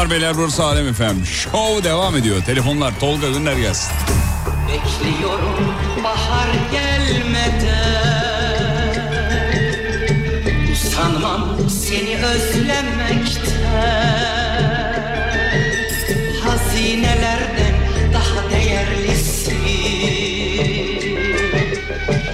[0.07, 1.26] Hanımlar beyler burası Alem efendim.
[1.26, 2.42] Show devam ediyor.
[2.44, 3.92] Telefonlar Tolga Gönder gelsin.
[4.68, 7.86] Bekliyorum bahar gelmeden
[10.72, 13.46] Usanmam seni özlemekten
[16.44, 17.74] Hazinelerden
[18.14, 19.57] daha değerlisin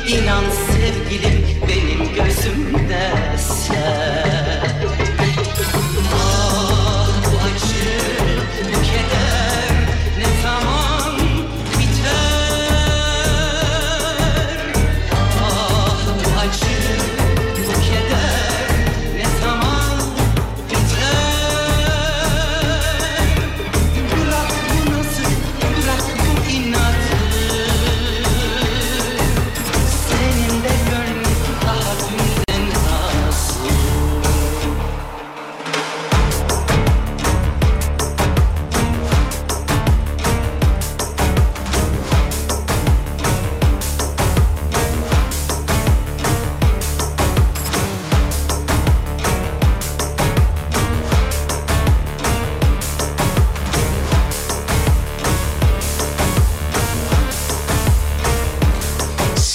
[0.08, 1.41] İnan sevgilim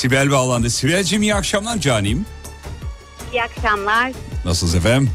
[0.07, 0.69] Sibel bağlandı.
[0.69, 2.25] Sibel'cim iyi akşamlar canim.
[3.33, 4.11] İyi akşamlar.
[4.45, 5.09] Nasılsınız efendim?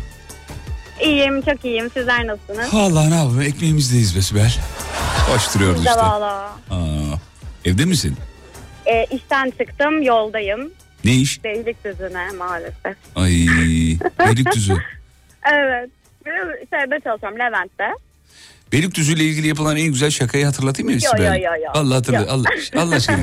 [1.03, 1.91] İyiyim, çok iyiyim.
[1.95, 2.75] Sizler nasılsınız?
[2.75, 4.55] Allah ne yapalım ekmeğimizdeyiz be Sibel.
[5.33, 6.01] Koşturuyoruz Biz de işte.
[6.03, 6.53] valla.
[6.71, 7.17] Aa,
[7.65, 8.17] evde misin?
[8.87, 10.71] Ee, işten çıktım, yoldayım.
[11.05, 11.45] Ne iş?
[11.45, 12.97] Beylikdüzü'ne maalesef.
[13.17, 13.31] Ay
[14.19, 14.77] Beylikdüzü.
[15.53, 15.91] Evet.
[16.71, 17.85] Şeyde çalışıyorum, Levent'te.
[18.73, 21.27] Beylikdüzü ile ilgili yapılan en güzel şakayı hatırlatayım mı Yo, Sibel?
[21.27, 21.71] yo, yo, yo.
[21.75, 22.19] Allah hatırla.
[22.21, 22.27] Yo.
[22.29, 23.17] Allah, Allah aşkına.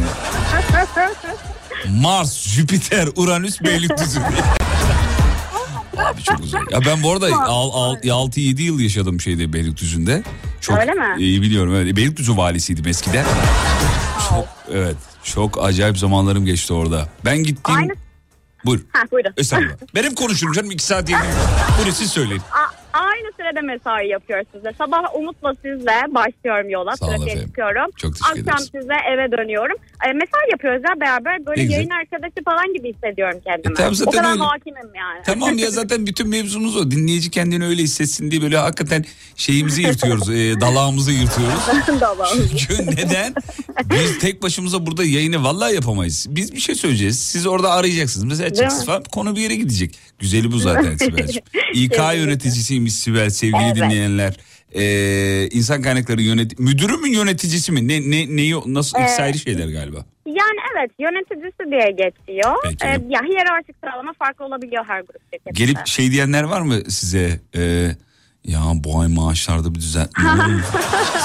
[1.90, 4.20] Mars, Jüpiter, Uranüs, Beylikdüzü.
[5.98, 6.60] Abi çok güzel.
[6.72, 10.24] Ya ben bu arada 6-7 yıl yaşadım şeyde Beylikdüzü'nde.
[10.62, 11.16] Çok Öyle mi?
[11.18, 11.76] iyi biliyorum.
[11.76, 11.96] Evet.
[11.96, 13.26] Beylikdüzü valisiydim eskiden.
[14.30, 14.96] Çok, evet.
[15.24, 17.10] Çok acayip zamanlarım geçti orada.
[17.26, 17.76] Ben gittim.
[17.76, 17.94] Aynı.
[18.66, 18.82] Buyur.
[18.94, 19.34] Ha, buyurun.
[19.38, 19.74] Estağfurullah.
[19.96, 21.26] Benim konuşurum canım 2 saat yedim.
[21.78, 22.42] Buyurun siz söyleyin.
[23.40, 24.74] Sürede mesai yapıyoruz sizle.
[24.78, 26.98] Sabah Umut'la sizle başlıyorum yola.
[26.98, 27.48] Sağ olun Trafiğe efendim.
[27.48, 27.92] çıkıyorum.
[27.98, 28.70] Çok teşekkür Akşam ederiz.
[28.76, 29.78] sizle eve dönüyorum.
[30.08, 31.46] E, mesai yapıyoruz ya beraber.
[31.46, 31.78] Böyle Ne güzel.
[31.78, 33.72] yayın arkadaşı falan gibi hissediyorum kendimi.
[33.74, 34.44] E, tamam, zaten o kadar öyle.
[34.44, 35.22] hakimim yani.
[35.26, 36.92] Tamam ya zaten bütün mevzumuz o.
[36.92, 40.30] Dinleyici kendini öyle hissetsin diye böyle hakikaten şeyimizi yırtıyoruz.
[40.30, 41.64] E, dalağımızı yırtıyoruz.
[42.00, 42.28] Tamam.
[42.58, 43.34] Çünkü neden?
[43.90, 46.26] Biz tek başımıza burada yayını vallahi yapamayız.
[46.30, 47.20] Biz bir şey söyleyeceğiz.
[47.20, 48.26] Siz orada arayacaksınız.
[48.40, 48.86] Mesela mi?
[48.86, 49.04] falan.
[49.04, 49.96] Konu bir yere gidecek.
[50.20, 51.44] Güzeli bu zaten Sibel'ciğim.
[51.74, 53.76] İK yöneticisiymiş Sibel sevgili Evet.
[53.76, 54.34] dinleyenler.
[54.76, 57.88] Ee, insan kaynakları yönet müdürü mü yöneticisi mi?
[57.88, 60.06] Ne ne neyi nasıl Ee, ikisi ayrı şeyler galiba.
[60.26, 62.56] Yani evet yöneticisi diye geçiyor.
[62.64, 62.86] Peki.
[62.86, 65.52] Ee, ya hiyerarşik sıralama farklı olabiliyor her grup şirketinde.
[65.54, 67.40] Gelip şey diyenler var mı size?
[67.56, 67.92] Ee,
[68.46, 70.62] ya bu ay maaşlarda bir düzeltme olur?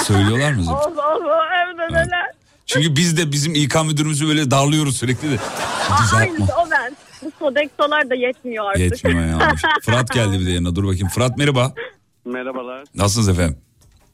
[0.04, 0.60] Söylüyorlar mı?
[0.72, 1.22] Of of
[1.64, 2.30] evde neler.
[2.66, 5.38] Çünkü biz de bizim İK müdürümüzü böyle darlıyoruz sürekli de.
[6.02, 6.18] Düzeltme.
[6.18, 6.64] Aynısı o.
[7.40, 8.80] Bu Sodexolar da yetmiyor artık.
[8.80, 9.52] Yetmiyor ya.
[9.82, 10.76] Fırat geldi bir de yanına.
[10.76, 11.08] Dur bakayım.
[11.08, 11.72] Fırat merhaba.
[12.24, 12.84] Merhabalar.
[12.94, 13.58] Nasılsınız efendim?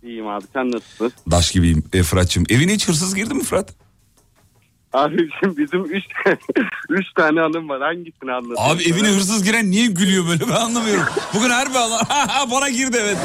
[0.03, 1.13] İyiyim abi sen nasılsın?
[1.31, 2.45] Daş gibiyim e, Fırat'cığım.
[2.49, 3.75] Evine hiç hırsız girdi mi Fırat?
[4.93, 6.05] Abi şimdi bizim üç,
[6.89, 8.73] üç tane hanım var hangisini anlatayım?
[8.73, 8.95] Abi sana?
[8.95, 11.05] evine hırsız giren niye gülüyor böyle ben anlamıyorum.
[11.35, 11.75] Bugün her bir
[12.51, 13.17] bana girdi evet.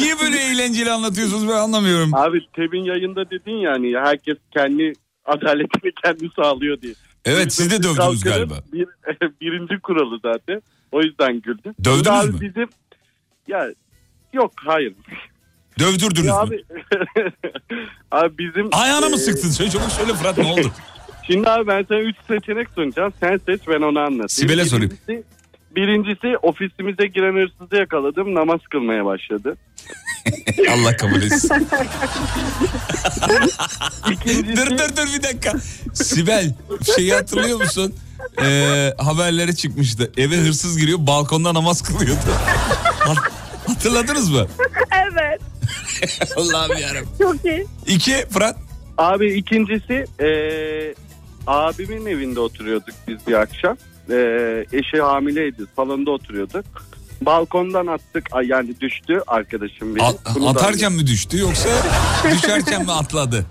[0.00, 2.14] Niye böyle eğlenceli anlatıyorsunuz ben anlamıyorum.
[2.14, 4.92] Abi Tebin yayında dedin yani herkes kendi
[5.24, 6.94] adaletini kendi sağlıyor diye.
[7.24, 8.54] Evet siz de dövdünüz galiba.
[8.72, 8.86] Bir,
[9.40, 10.62] birinci kuralı zaten.
[10.92, 11.74] O yüzden güldüm.
[11.84, 12.40] Dövdünüz abi mü?
[12.40, 12.68] Bizim,
[13.48, 13.68] ya
[14.32, 14.94] yok hayır.
[15.78, 16.40] Dövdürdünüz Ya mü?
[16.40, 16.64] abi,
[18.10, 18.68] abi bizim...
[18.72, 19.48] Ayağına mı e, sıktın?
[19.48, 20.70] Söyle çabuk söyle Fırat ne oldu?
[21.26, 23.12] Şimdi abi ben sana üç seçenek sunacağım.
[23.20, 24.28] Sen seç ben onu anlatayım.
[24.28, 24.98] Sibel'e sorayım.
[25.76, 28.34] Birincisi ofisimize giren hırsızı yakaladım.
[28.34, 29.56] Namaz kılmaya başladı.
[30.72, 31.50] Allah kabul etsin.
[34.56, 35.52] dur dur dur bir dakika.
[35.94, 36.54] Sibel
[36.96, 37.94] şeyi hatırlıyor musun?
[38.42, 40.12] Ee, haberlere çıkmıştı.
[40.16, 42.20] Eve hırsız giriyor balkonda namaz kılıyordu.
[42.98, 43.32] Hat-
[43.66, 44.46] Hatırladınız mı?
[44.92, 45.40] evet.
[46.36, 47.08] Allah'ım yarabbim.
[47.18, 47.66] Çok iyi.
[47.86, 48.56] İki Fırat.
[48.98, 50.94] Abi ikincisi eee,
[51.46, 53.76] abimin evinde oturuyorduk biz bir akşam.
[54.10, 56.64] Eee, eşi hamileydi salonda oturuyorduk.
[57.26, 60.06] Balkondan attık ay, yani düştü arkadaşım benim.
[60.06, 61.68] A- Bunu da- atarken mi düştü yoksa
[62.32, 63.46] düşerken mi atladı?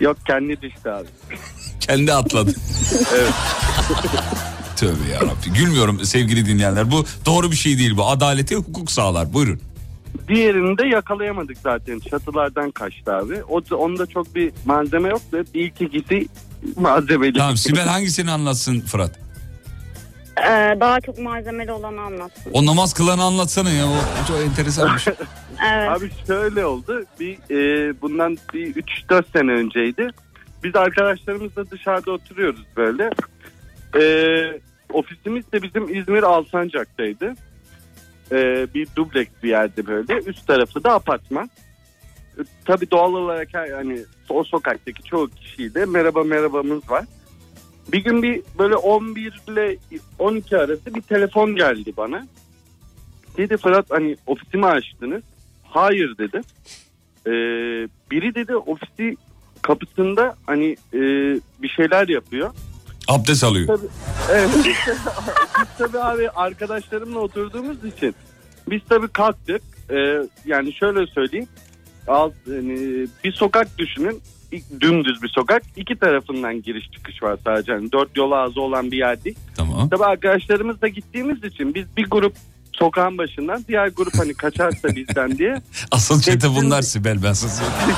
[0.00, 1.06] Yok kendi düştü abi.
[1.80, 2.54] Kendi atladı.
[3.14, 3.32] evet.
[4.76, 5.54] Tövbe yarabbim.
[5.54, 6.90] Gülmüyorum sevgili dinleyenler.
[6.90, 8.06] Bu doğru bir şey değil bu.
[8.06, 9.32] Adaleti hukuk sağlar.
[9.32, 9.60] Buyurun.
[10.28, 11.98] Diğerini de yakalayamadık zaten.
[11.98, 13.42] Çatılardan kaçtı abi.
[13.48, 15.44] O, onda çok bir malzeme yoktu.
[15.54, 16.26] İlk ikisi
[16.76, 17.32] malzemeli.
[17.38, 19.27] Tamam Sibel hangisini anlatsın Fırat?
[20.44, 22.50] Ee, daha çok malzemeli olanı anlatsın.
[22.52, 23.86] O namaz kılanı anlatsana ya.
[23.86, 25.08] O, çok enteresanmış.
[25.72, 25.88] Evet.
[25.90, 27.04] Abi şöyle oldu.
[27.20, 30.08] Bir e, bundan bir 3-4 sene önceydi.
[30.64, 33.10] Biz arkadaşlarımızla dışarıda oturuyoruz böyle.
[34.00, 34.02] E,
[34.92, 37.34] ofisimiz de bizim İzmir Alsancak'taydı.
[38.32, 40.14] E, bir dubleks bir yerde böyle.
[40.26, 41.50] Üst tarafı da apartman.
[42.38, 47.04] E, tabii doğal olarak hani o sokaktaki çoğu kişiyle merhaba merhabamız var.
[47.92, 49.76] Bir gün bir böyle 11 ile
[50.18, 52.26] 12 arası bir telefon geldi bana.
[53.36, 55.22] Dedi Fırat hani ofisimi açtınız.
[55.64, 56.40] Hayır dedi.
[57.26, 57.30] Ee,
[58.10, 59.16] biri dedi ofisi
[59.62, 61.00] kapısında hani e,
[61.62, 62.50] bir şeyler yapıyor.
[63.08, 63.66] Abdest alıyor.
[63.66, 63.88] Tabii,
[64.32, 64.50] evet.
[64.64, 68.14] biz tabii abi arkadaşlarımla oturduğumuz için
[68.70, 69.62] biz tabii kalktık.
[69.90, 71.48] Ee, yani şöyle söyleyeyim.
[72.08, 74.20] Alt, yani bir sokak düşünün.
[74.80, 75.62] Dümdüz bir sokak.
[75.76, 77.72] İki tarafından giriş çıkış var sadece.
[77.72, 79.38] Yani dört yol ağzı olan bir yer değil.
[79.56, 79.88] Tamam.
[79.88, 82.32] Tabii arkadaşlarımızla gittiğimiz için biz bir grup
[82.72, 87.96] sokağın başından diğer grup hani kaçarsa bizden diye Asıl çete bunlar Sibel ben söyleyeyim.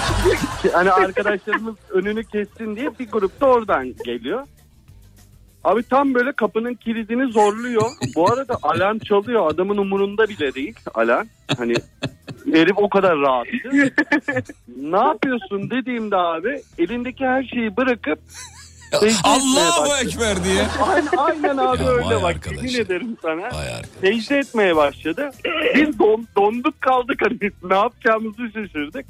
[0.73, 4.47] hani arkadaşlarımız önünü kessin diye bir grup da oradan geliyor.
[5.65, 7.91] Abi tam böyle kapının kilidini zorluyor.
[8.17, 9.51] Bu arada alarm çalıyor.
[9.51, 11.27] Adamın umurunda bile değil alarm.
[11.59, 11.75] Hani
[12.53, 13.71] herif o kadar rahattı.
[14.77, 18.19] ne yapıyorsun dediğimde abi elindeki her şeyi bırakıp
[19.25, 19.97] Allahu.
[20.05, 20.67] Ekber diye.
[20.89, 23.51] Aynen, aynen abi Ya öyle bak arkadaş yemin ederim sana.
[24.01, 25.31] Secde etmeye başladı.
[25.75, 27.39] Biz don- donduk kaldık hani
[27.71, 29.07] ne yapacağımızı şaşırdık.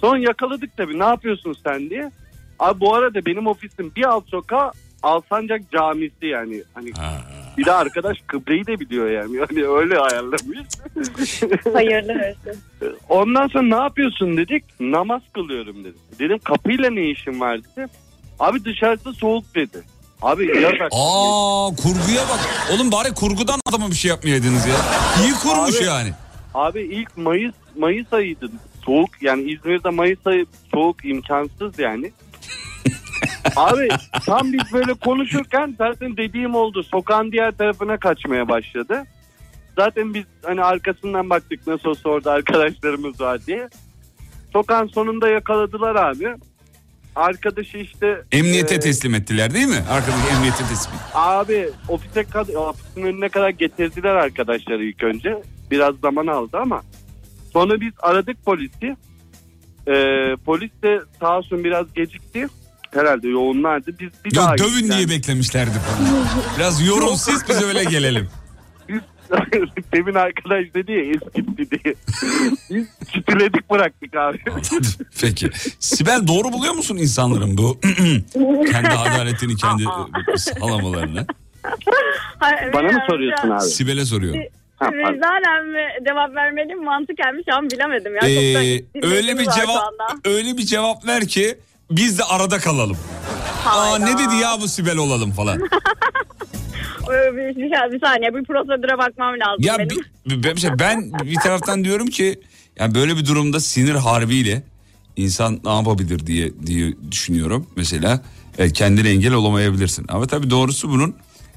[0.00, 2.10] Sonra yakaladık tabii ne yapıyorsun sen diye.
[2.58, 4.72] Abi bu arada benim ofisim bir alt sokağa
[5.02, 6.62] Alsancak Camisi yani.
[6.74, 6.92] Hani
[7.58, 9.36] bir de arkadaş kıbleyi de biliyor yani.
[9.36, 10.58] Yani öyle ayarlamış.
[11.72, 12.60] Hayırlı olsun.
[13.08, 14.64] Ondan sonra ne yapıyorsun dedik.
[14.80, 16.00] Namaz kılıyorum dedim.
[16.18, 17.86] Dedim kapıyla ne işin var dedi.
[18.38, 19.82] Abi dışarıda soğuk dedi.
[20.22, 20.88] Abi yasak.
[20.92, 22.40] Aa kurguya bak.
[22.72, 24.74] Oğlum bari kurgudan adama bir şey yapmayaydınız ya.
[25.24, 26.12] İyi kurmuş Abi- yani.
[26.54, 28.50] Abi ilk Mayıs Mayıs ayıydı.
[28.84, 32.12] Soğuk yani İzmir'de Mayıs ayı soğuk imkansız yani.
[33.56, 33.88] Abi
[34.26, 36.82] tam biz böyle konuşurken zaten dediğim oldu.
[36.82, 39.04] Sokağın diğer tarafına kaçmaya başladı.
[39.76, 43.68] Zaten biz hani arkasından baktık nasıl olsa orada arkadaşlarımız var diye.
[44.52, 46.28] Sokağın sonunda yakaladılar abi.
[47.16, 48.22] Arkadaşı işte...
[48.32, 49.82] Emniyete e, teslim ettiler değil mi?
[49.90, 50.94] Arkadaki emniyete teslim.
[51.14, 55.42] Abi ofise kad- ofisin önüne kadar getirdiler arkadaşları ilk önce.
[55.70, 56.82] Biraz zaman aldı ama
[57.52, 58.96] sonra biz aradık polisi.
[59.88, 62.46] Ee, polis de sağ olsun biraz gecikti.
[62.90, 63.90] Herhalde yoğunlardı.
[64.00, 64.92] Biz bir daha Yok dövün gittik.
[64.96, 66.26] diye beklemişlerdi falan.
[66.58, 68.28] Biraz yorun siz biz öyle gelelim.
[69.94, 71.94] Demin arkadaş dedi ya eskitti diye.
[72.70, 74.38] Biz çitiledik bıraktık abi.
[75.20, 75.50] Peki.
[75.78, 77.80] Sibel doğru buluyor musun insanların bu
[78.72, 79.84] kendi adaletini kendi
[80.36, 81.26] sağlamalarını?
[82.38, 83.60] Hayır, Bana mı soruyorsun abi?
[83.60, 84.34] Sibel'e soruyor.
[84.82, 88.20] Vicdanen mi cevap vermeliyim mantıken mi şu an bilemedim ya.
[88.28, 89.94] Ee, öyle bir şu cevap
[90.24, 91.58] öyle bir cevap ver ki
[91.90, 92.96] biz de arada kalalım.
[93.66, 95.60] Aa ne dedi ya bu Sibel olalım falan.
[97.10, 99.88] Bir, bir, bir saniye bir prosedüre bakmam lazım Ya benim.
[100.26, 102.40] bir, bir- bir- ben bir taraftan diyorum ki
[102.78, 104.62] yani böyle bir durumda sinir harbiyle
[105.16, 108.20] insan ne yapabilir diye diye düşünüyorum mesela.
[108.58, 110.06] E, kendine engel olamayabilirsin.
[110.08, 111.14] Ama tabii doğrusu bunun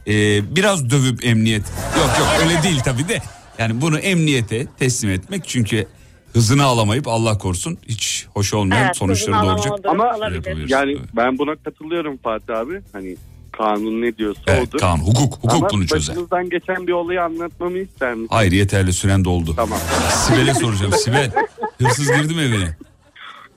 [0.07, 0.11] e,
[0.55, 1.63] biraz dövüp emniyet.
[1.97, 3.21] Yok yok öyle değil tabii de.
[3.59, 5.87] Yani bunu emniyete teslim etmek çünkü
[6.33, 9.85] hızını alamayıp Allah korusun hiç hoş olmayan Evet, sonuçları doğuracak.
[9.85, 10.17] Ama
[10.67, 12.81] yani ben buna katılıyorum Fatih abi.
[12.93, 13.15] Hani
[13.51, 14.79] kanun ne diyorsa Evet, odur.
[14.79, 16.15] kanun, hukuk, hukuk Ama bunu çözer.
[16.15, 18.27] başınızdan geçen bir olayı anlatmamı ister misin?
[18.31, 19.53] Hayır yeterli süren doldu.
[19.55, 19.79] Tamam.
[20.09, 20.91] Sibel'e soracağım.
[20.93, 21.31] Sibel
[21.81, 22.77] hırsız girdi mi evine?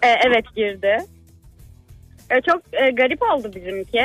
[0.02, 0.96] Ee, evet girdi.
[2.30, 3.98] Ee, çok e, garip oldu bizimki.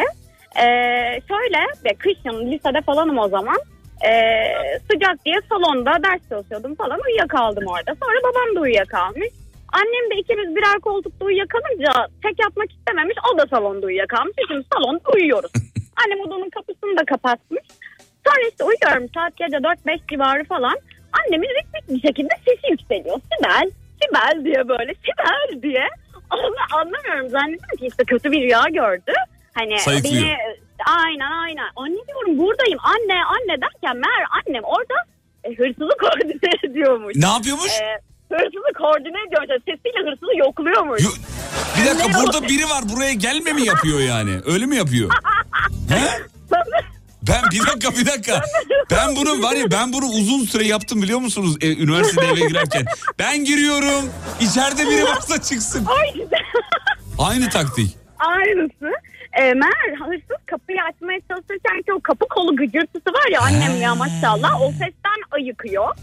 [0.55, 3.57] Ee, şöyle ve kışın lisede falanım o zaman.
[4.05, 7.95] Ee, sıcak diye salonda ders çalışıyordum falan uyuyakaldım orada.
[8.03, 9.29] Sonra babam da uyuyakalmış.
[9.73, 11.91] Annem de ikimiz birer koltukta uyuyakalınca
[12.23, 13.17] tek yatmak istememiş.
[13.33, 14.35] O da salonda uyuyakalmış.
[14.47, 15.51] Şimdi salonda uyuyoruz.
[16.05, 17.63] Annem odanın kapısını da kapatmış.
[18.27, 20.77] Sonra işte uyuyorum saat gece 4-5 civarı falan.
[21.19, 23.19] Annemin ritmik bir şekilde sesi yükseliyor.
[23.19, 23.69] Sibel,
[24.01, 25.87] Sibel diye böyle Sibel diye.
[26.29, 29.13] Ama anlamıyorum zannediyorum ki işte kötü bir rüya gördü.
[29.53, 30.23] Hani Sayıklıyor.
[30.23, 30.37] beni
[30.85, 31.67] aynen aynen.
[31.75, 34.93] Anne diyorum buradayım anne anne derken meğer annem orada
[35.43, 37.15] e, hırsızı koordine ediyormuş.
[37.15, 37.71] Ne yapıyormuş?
[37.71, 37.99] E,
[38.35, 39.49] hırsızı koordine ediyormuş.
[39.49, 41.01] Yani Sesiyle hırsızı yokluyormuş.
[41.79, 42.43] Bir dakika Ne burada o?
[42.43, 44.39] biri var buraya gelme mi yapıyor yani?
[44.45, 45.09] Öyle mi yapıyor?
[45.89, 46.01] He?
[47.27, 48.41] Ben bir dakika bir dakika.
[48.91, 51.57] Ben bunu var ya ben bunu uzun süre yaptım biliyor musunuz?
[51.61, 52.85] E, üniversitede eve girerken.
[53.19, 54.09] Ben giriyorum.
[54.39, 55.87] içeride biri varsa çıksın.
[57.19, 57.97] Aynı taktik.
[58.19, 58.91] Aynısı.
[59.33, 63.95] E, meğer hırsız kapıyı açmaya çalışırken ki o kapı kolu gıcırtısı var ya annem ya
[63.95, 65.95] maşallah o sesten ayıkıyor.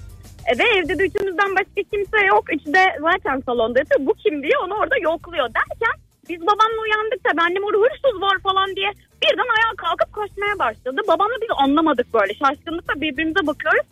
[0.46, 2.44] E, ve evde de üçümüzden başka kimse yok.
[2.52, 4.06] Üçü de zaten salonda yatıyor.
[4.06, 5.94] Bu kim diye onu orada yokluyor derken
[6.28, 8.90] biz babamla uyandık tabii annem orada hırsız var falan diye
[9.22, 11.00] birden ayağa kalkıp koşmaya başladı.
[11.08, 13.86] Babamla biz anlamadık böyle şaşkınlıkla birbirimize bakıyoruz.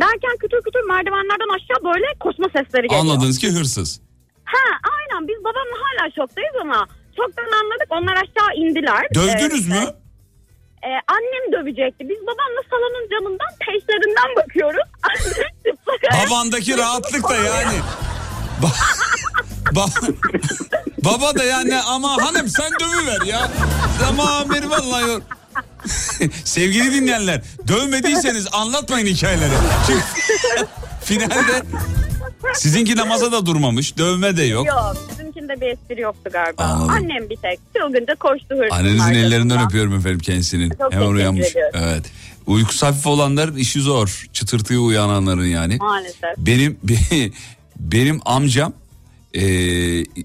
[0.00, 3.00] Derken kütür kütür merdivenlerden aşağı böyle koşma sesleri geliyor.
[3.00, 4.00] Anladınız ki hırsız.
[4.44, 4.64] Ha
[4.94, 6.86] aynen biz babamla hala şoktayız ama
[7.16, 9.06] çoktan anladık onlar aşağı indiler.
[9.14, 9.84] Dövdünüz Ee, mü?
[10.84, 12.08] e, annem dövecekti.
[12.08, 14.88] Biz babamla salonun camından peşlerinden bakıyoruz.
[16.26, 17.74] Babandaki rahatlık da yani.
[18.62, 18.76] Ba-
[19.74, 20.14] ba-
[21.04, 23.50] Baba da yani ama hanım sen dövüver ya.
[24.08, 25.22] Ama beni vallahi yor.
[26.44, 29.52] Sevgili dinleyenler dövmediyseniz anlatmayın hikayeleri.
[29.86, 30.02] Çünkü
[31.04, 31.62] finalde
[32.54, 34.66] sizinki namaza da durmamış dövme de yok.
[34.66, 34.96] Yok
[35.52, 36.62] bizimkinde bir espri yoktu galiba.
[36.62, 36.90] Anladım.
[36.90, 39.24] Annem bir tek çılgınca koştu hırsızın Annenizin arkasından.
[39.24, 40.70] ellerinden öpüyorum efendim kendisinin.
[40.70, 41.46] Çok Hemen teşekkür uyanmış.
[41.50, 41.80] ediyorum.
[41.82, 42.04] Evet.
[42.46, 44.26] Uykusu hafif olanların işi zor.
[44.32, 45.76] Çıtırtıya uyananların yani.
[45.76, 46.36] Maalesef.
[46.38, 46.78] Benim
[47.76, 48.72] benim amcam
[49.34, 49.42] e,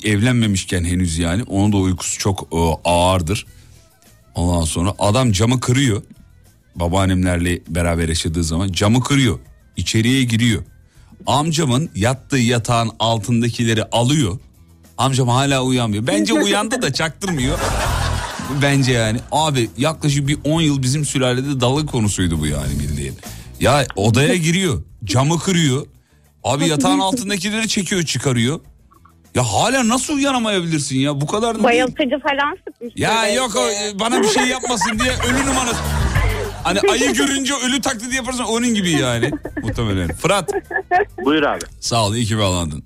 [0.03, 3.45] evlenmemişken henüz yani onun da uykusu çok e, ağırdır.
[4.35, 6.03] Ondan sonra adam camı kırıyor.
[6.75, 9.39] Babaannemlerle beraber yaşadığı zaman camı kırıyor.
[9.77, 10.63] İçeriye giriyor.
[11.27, 14.39] Amcamın yattığı yatağın altındakileri alıyor.
[14.97, 16.07] Amcam hala uyanmıyor.
[16.07, 17.59] Bence uyandı da çaktırmıyor.
[18.61, 19.19] Bence yani.
[19.31, 23.15] Abi yaklaşık bir 10 yıl bizim sülalede dalga konusuydu bu yani bildiğin.
[23.59, 24.81] Ya odaya giriyor.
[25.03, 25.87] Camı kırıyor.
[26.43, 28.59] Abi yatağın altındakileri çekiyor çıkarıyor.
[29.35, 31.63] Ya hala nasıl uyanamayabilirsin ya bu kadar da değil.
[31.63, 32.93] Bayıltıcı falan sıkmış.
[32.95, 35.79] Ya yok o bana bir şey yapmasın diye ölü numarası.
[36.63, 39.31] Hani ayı görünce ölü taklidi yaparsın onun gibi yani.
[39.63, 40.15] Muhtemelen.
[40.15, 40.51] Fırat
[41.25, 41.59] Buyur abi.
[41.79, 42.83] sağ ol iyi ki bağlandın.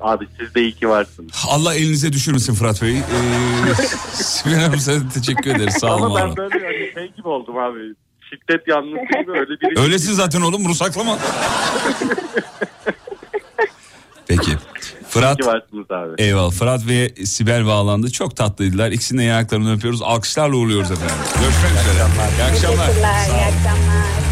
[0.00, 1.32] Abi siz de iyi ki varsınız.
[1.48, 2.96] Allah elinize düşürmesin Fırat Bey.
[2.98, 3.02] Ee,
[4.12, 6.02] Sibel Hanım size de teşekkür ederiz sağ olun.
[6.06, 6.36] Ama ben olun.
[6.36, 7.78] böyle hani şey gibi oldum abi.
[8.30, 9.80] Şiddet yanlısı gibi öyle biri.
[9.80, 11.18] Öylesin zaten oğlum bunu saklama.
[14.26, 14.50] Peki.
[15.08, 15.38] Fırat.
[15.40, 15.48] İyi
[15.90, 16.22] abi.
[16.22, 16.50] Eyvallah.
[16.52, 18.10] Fırat ve Sibel bağlandı.
[18.10, 18.90] Çok tatlıydılar.
[18.90, 20.02] İkisinin de ayaklarını öpüyoruz.
[20.02, 21.16] Alkışlarla uğurluyoruz efendim.
[21.40, 22.06] Görüşmek üzere.
[22.38, 22.86] İyi akşamlar.
[22.86, 23.24] Teşekkürler.
[23.28, 24.29] Sağ iyi akşamlar.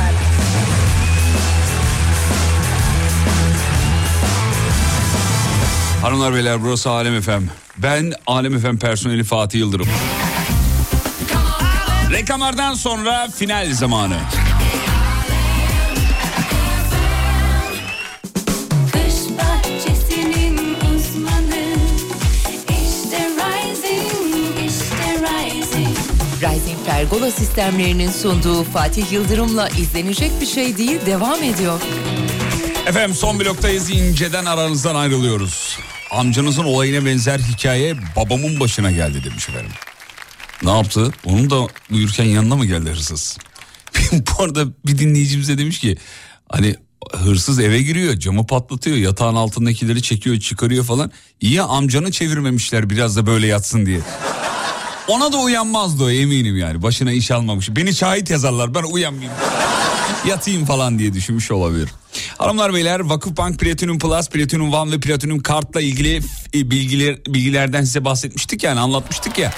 [6.02, 7.50] Hanımlar beyler burası Alem Efem.
[7.78, 9.86] Ben Alem Efem personeli Fatih Yıldırım.
[12.10, 14.16] Reklamlardan sonra final zamanı.
[26.42, 31.80] Rising Pergola sistemlerinin sunduğu Fatih Yıldırım'la izlenecek bir şey değil devam ediyor.
[32.88, 35.78] Efendim son bloktayız inceden aranızdan ayrılıyoruz.
[36.10, 39.70] Amcanızın olayına benzer hikaye babamın başına geldi demiş efendim.
[40.62, 41.12] Ne yaptı?
[41.24, 43.38] Onun da uyurken yanına mı geldi hırsız?
[44.12, 45.96] Bu arada bir dinleyicimiz de demiş ki
[46.48, 46.74] hani
[47.12, 51.10] hırsız eve giriyor camı patlatıyor yatağın altındakileri çekiyor çıkarıyor falan.
[51.40, 54.00] İyi amcanı çevirmemişler biraz da böyle yatsın diye.
[55.08, 57.70] Ona da uyanmazdı o eminim yani başına iş almamış.
[57.70, 59.34] Beni şahit yazarlar ben uyanmayayım.
[60.26, 61.88] Yatayım falan diye düşünmüş olabilir.
[62.38, 66.16] Hanımlar beyler Vakıfbank Platinum Plus, Platinum One ve Platinum Kart'la ilgili
[66.54, 69.52] e, bilgiler bilgilerden size bahsetmiştik yani anlatmıştık ya.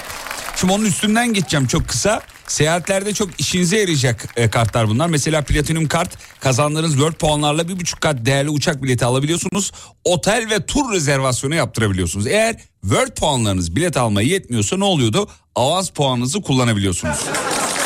[0.55, 2.21] Şimdi onun üstünden geçeceğim çok kısa.
[2.51, 5.07] Seyahatlerde çok işinize yarayacak e, kartlar bunlar.
[5.07, 9.71] Mesela Platinum Kart kazandığınız World puanlarla bir buçuk kat değerli uçak bileti alabiliyorsunuz.
[10.03, 12.27] Otel ve tur rezervasyonu yaptırabiliyorsunuz.
[12.27, 15.29] Eğer World puanlarınız bilet almaya yetmiyorsa ne oluyordu?
[15.55, 17.17] Avans puanınızı kullanabiliyorsunuz.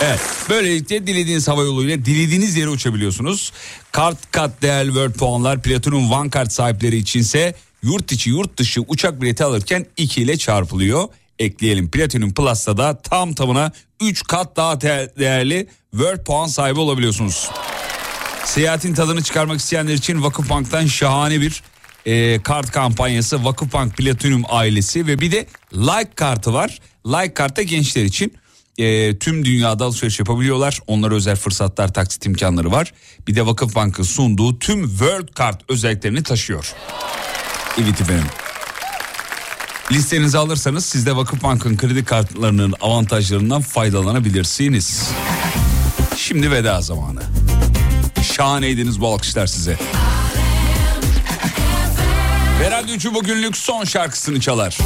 [0.04, 0.20] Evet.
[0.50, 3.52] Böylelikle dilediğiniz hava yoluyla dilediğiniz yere uçabiliyorsunuz.
[3.92, 9.22] Kart kat değerli World puanlar Platinum One kart sahipleri içinse yurt içi yurt dışı uçak
[9.22, 11.08] bileti alırken 2 ile çarpılıyor.
[11.40, 13.72] Ekleyelim Platinum Plus'ta da tam tamına
[14.02, 17.50] 3 kat daha de- değerli World puan sahibi olabiliyorsunuz.
[18.46, 21.64] Seyahatin tadını çıkarmak isteyenler için Vakıfbank'tan şahane bir
[22.06, 26.80] e, kart kampanyası Vakıfbank Platinum ailesi ve bir de Like kartı var.
[27.06, 28.34] Like kartta gençler için
[28.78, 30.80] e, tüm dünyada alışveriş yapabiliyorlar.
[30.88, 32.94] Onlara özel fırsatlar, taksit imkanları var.
[33.28, 36.74] Bir de Vakıfbank'ın sunduğu tüm World Kart özelliklerini taşıyor.
[37.82, 38.26] Evet efendim.
[39.92, 45.10] Listenizi alırsanız siz de Vakıfbank'ın kredi kartlarının avantajlarından faydalanabilirsiniz.
[46.18, 47.22] Şimdi veda zamanı.
[48.24, 49.78] Şahaneydiniz bu alkışlar size.
[52.60, 54.78] Ve Radyo 3'ü bugünlük son şarkısını çalar.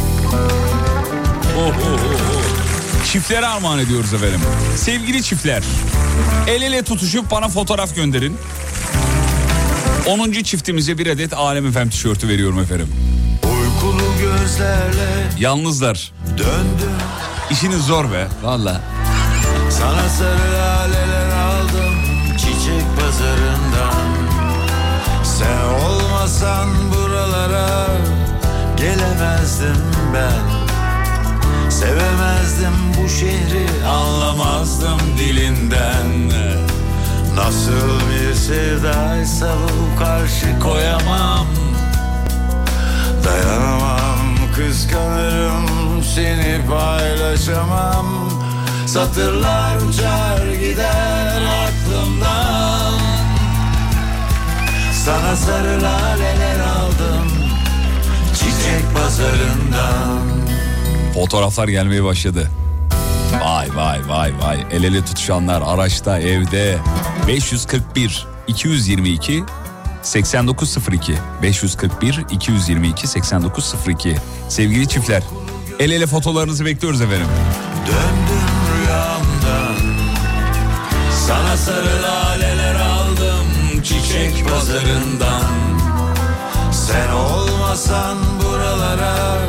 [1.58, 3.06] Oh, oh, oh.
[3.12, 4.40] Çiftlere armağan ediyoruz efendim.
[4.76, 5.64] Sevgili çiftler,
[6.48, 8.38] el ele tutuşup bana fotoğraf gönderin.
[10.08, 10.32] 10.
[10.32, 12.88] çiftimize bir adet Alem Efem tişörtü veriyorum efendim.
[14.40, 16.12] Gözlerle Yalnızlar.
[16.38, 16.92] döndüm.
[17.52, 18.82] İşiniz zor be valla.
[19.70, 21.96] Sana sarı laleler aldım
[22.38, 24.10] çiçek pazarından.
[25.24, 27.88] Sen olmasan buralara
[28.78, 29.84] gelemezdim
[30.14, 30.60] ben.
[31.72, 36.30] Sevemezdim bu şehri anlamazdım dilinden.
[37.36, 41.48] Nasıl bir sevdaysa bu karşı koyamam.
[43.26, 43.99] Dayanamam
[44.60, 48.30] kıskanırım seni paylaşamam
[48.88, 53.00] Satırlar uçar gider aklımdan
[54.94, 57.32] Sana sarı laleler aldım
[58.34, 60.20] Çiçek pazarından
[61.14, 62.52] Fotoğraflar gelmeye başladı.
[63.44, 64.66] Vay vay vay vay.
[64.72, 66.78] El ele tutuşanlar araçta, evde.
[67.28, 69.44] 541 222
[70.04, 74.16] 8902 541 222 8902
[74.50, 75.24] Sevgili çiftler,
[75.80, 77.28] el ele fotolarınızı bekliyoruz efendim.
[77.88, 79.96] Döndüm rüyamdan
[81.28, 83.48] Sana sarı laleler aldım
[83.84, 85.44] Çiçek pazarından.
[86.72, 89.40] Sen olmasan buralara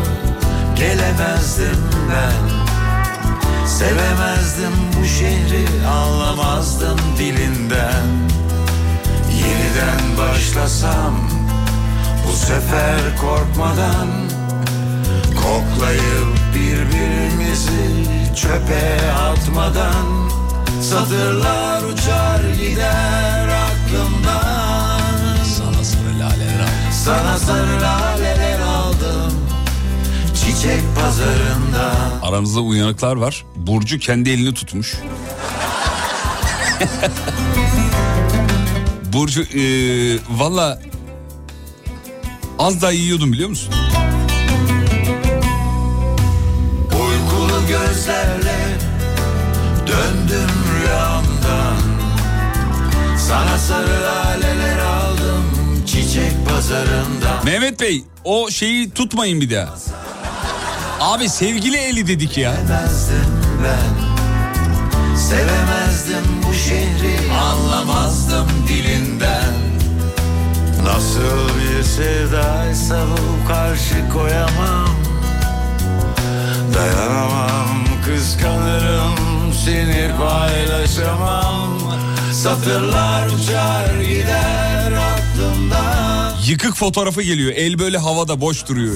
[0.77, 2.60] Gelemezdim ben.
[3.66, 8.31] Sevemezdim bu şehri Anlamazdım dilinden
[9.40, 11.14] Yeniden başlasam
[12.28, 14.08] Bu sefer korkmadan
[15.36, 18.06] Koklayıp birbirimizi
[18.36, 20.30] çöpe atmadan
[20.82, 25.00] Satırlar uçar gider aklımdan
[25.44, 26.92] Sana sarı laleler aldım.
[26.92, 29.32] Sana sarı laleler aldım
[30.34, 31.92] Çiçek pazarında
[32.22, 33.44] Aranızda uyanıklar var.
[33.56, 34.94] Burcu kendi elini tutmuş.
[39.12, 39.62] Burcu e,
[40.31, 40.82] valla
[42.59, 43.74] az daha yiyordum biliyor musun?
[46.93, 48.78] Uykulu gözlerle
[49.87, 51.77] döndüm rüyamdan
[53.28, 55.45] Sana sarı laleler aldım
[55.87, 59.74] çiçek pazarında Mehmet Bey o şeyi tutmayın bir daha.
[61.01, 62.53] Abi sevgili eli dedik ya.
[62.53, 64.11] Sevemezdim ben
[65.16, 67.10] Sevemezdim bu şehri
[67.40, 69.54] Anlamazdım dilinden
[70.84, 74.88] Nasıl bir sevdaysa bu karşı koyamam
[76.74, 79.14] Dayanamam kıskanırım
[79.64, 81.78] seni paylaşamam
[82.32, 86.10] Satırlar uçar gider aklımdan
[86.46, 87.52] Yıkık fotoğrafı geliyor.
[87.56, 88.94] El böyle havada boş duruyor.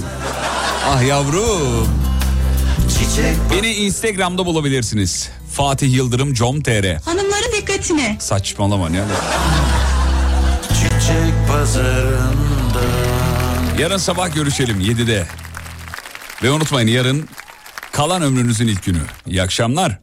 [0.89, 1.89] Ah yavrum.
[3.53, 5.31] Beni Instagram'da bulabilirsiniz.
[5.55, 8.17] Fatih Yıldırım com.tr Hanımların dikkatine.
[8.21, 9.01] Saçmalama ne?
[10.69, 12.81] Çiçek pazarında
[13.79, 15.27] Yarın sabah görüşelim 7'de.
[16.43, 17.29] Ve unutmayın yarın
[17.93, 19.01] kalan ömrünüzün ilk günü.
[19.27, 19.99] İyi akşamlar.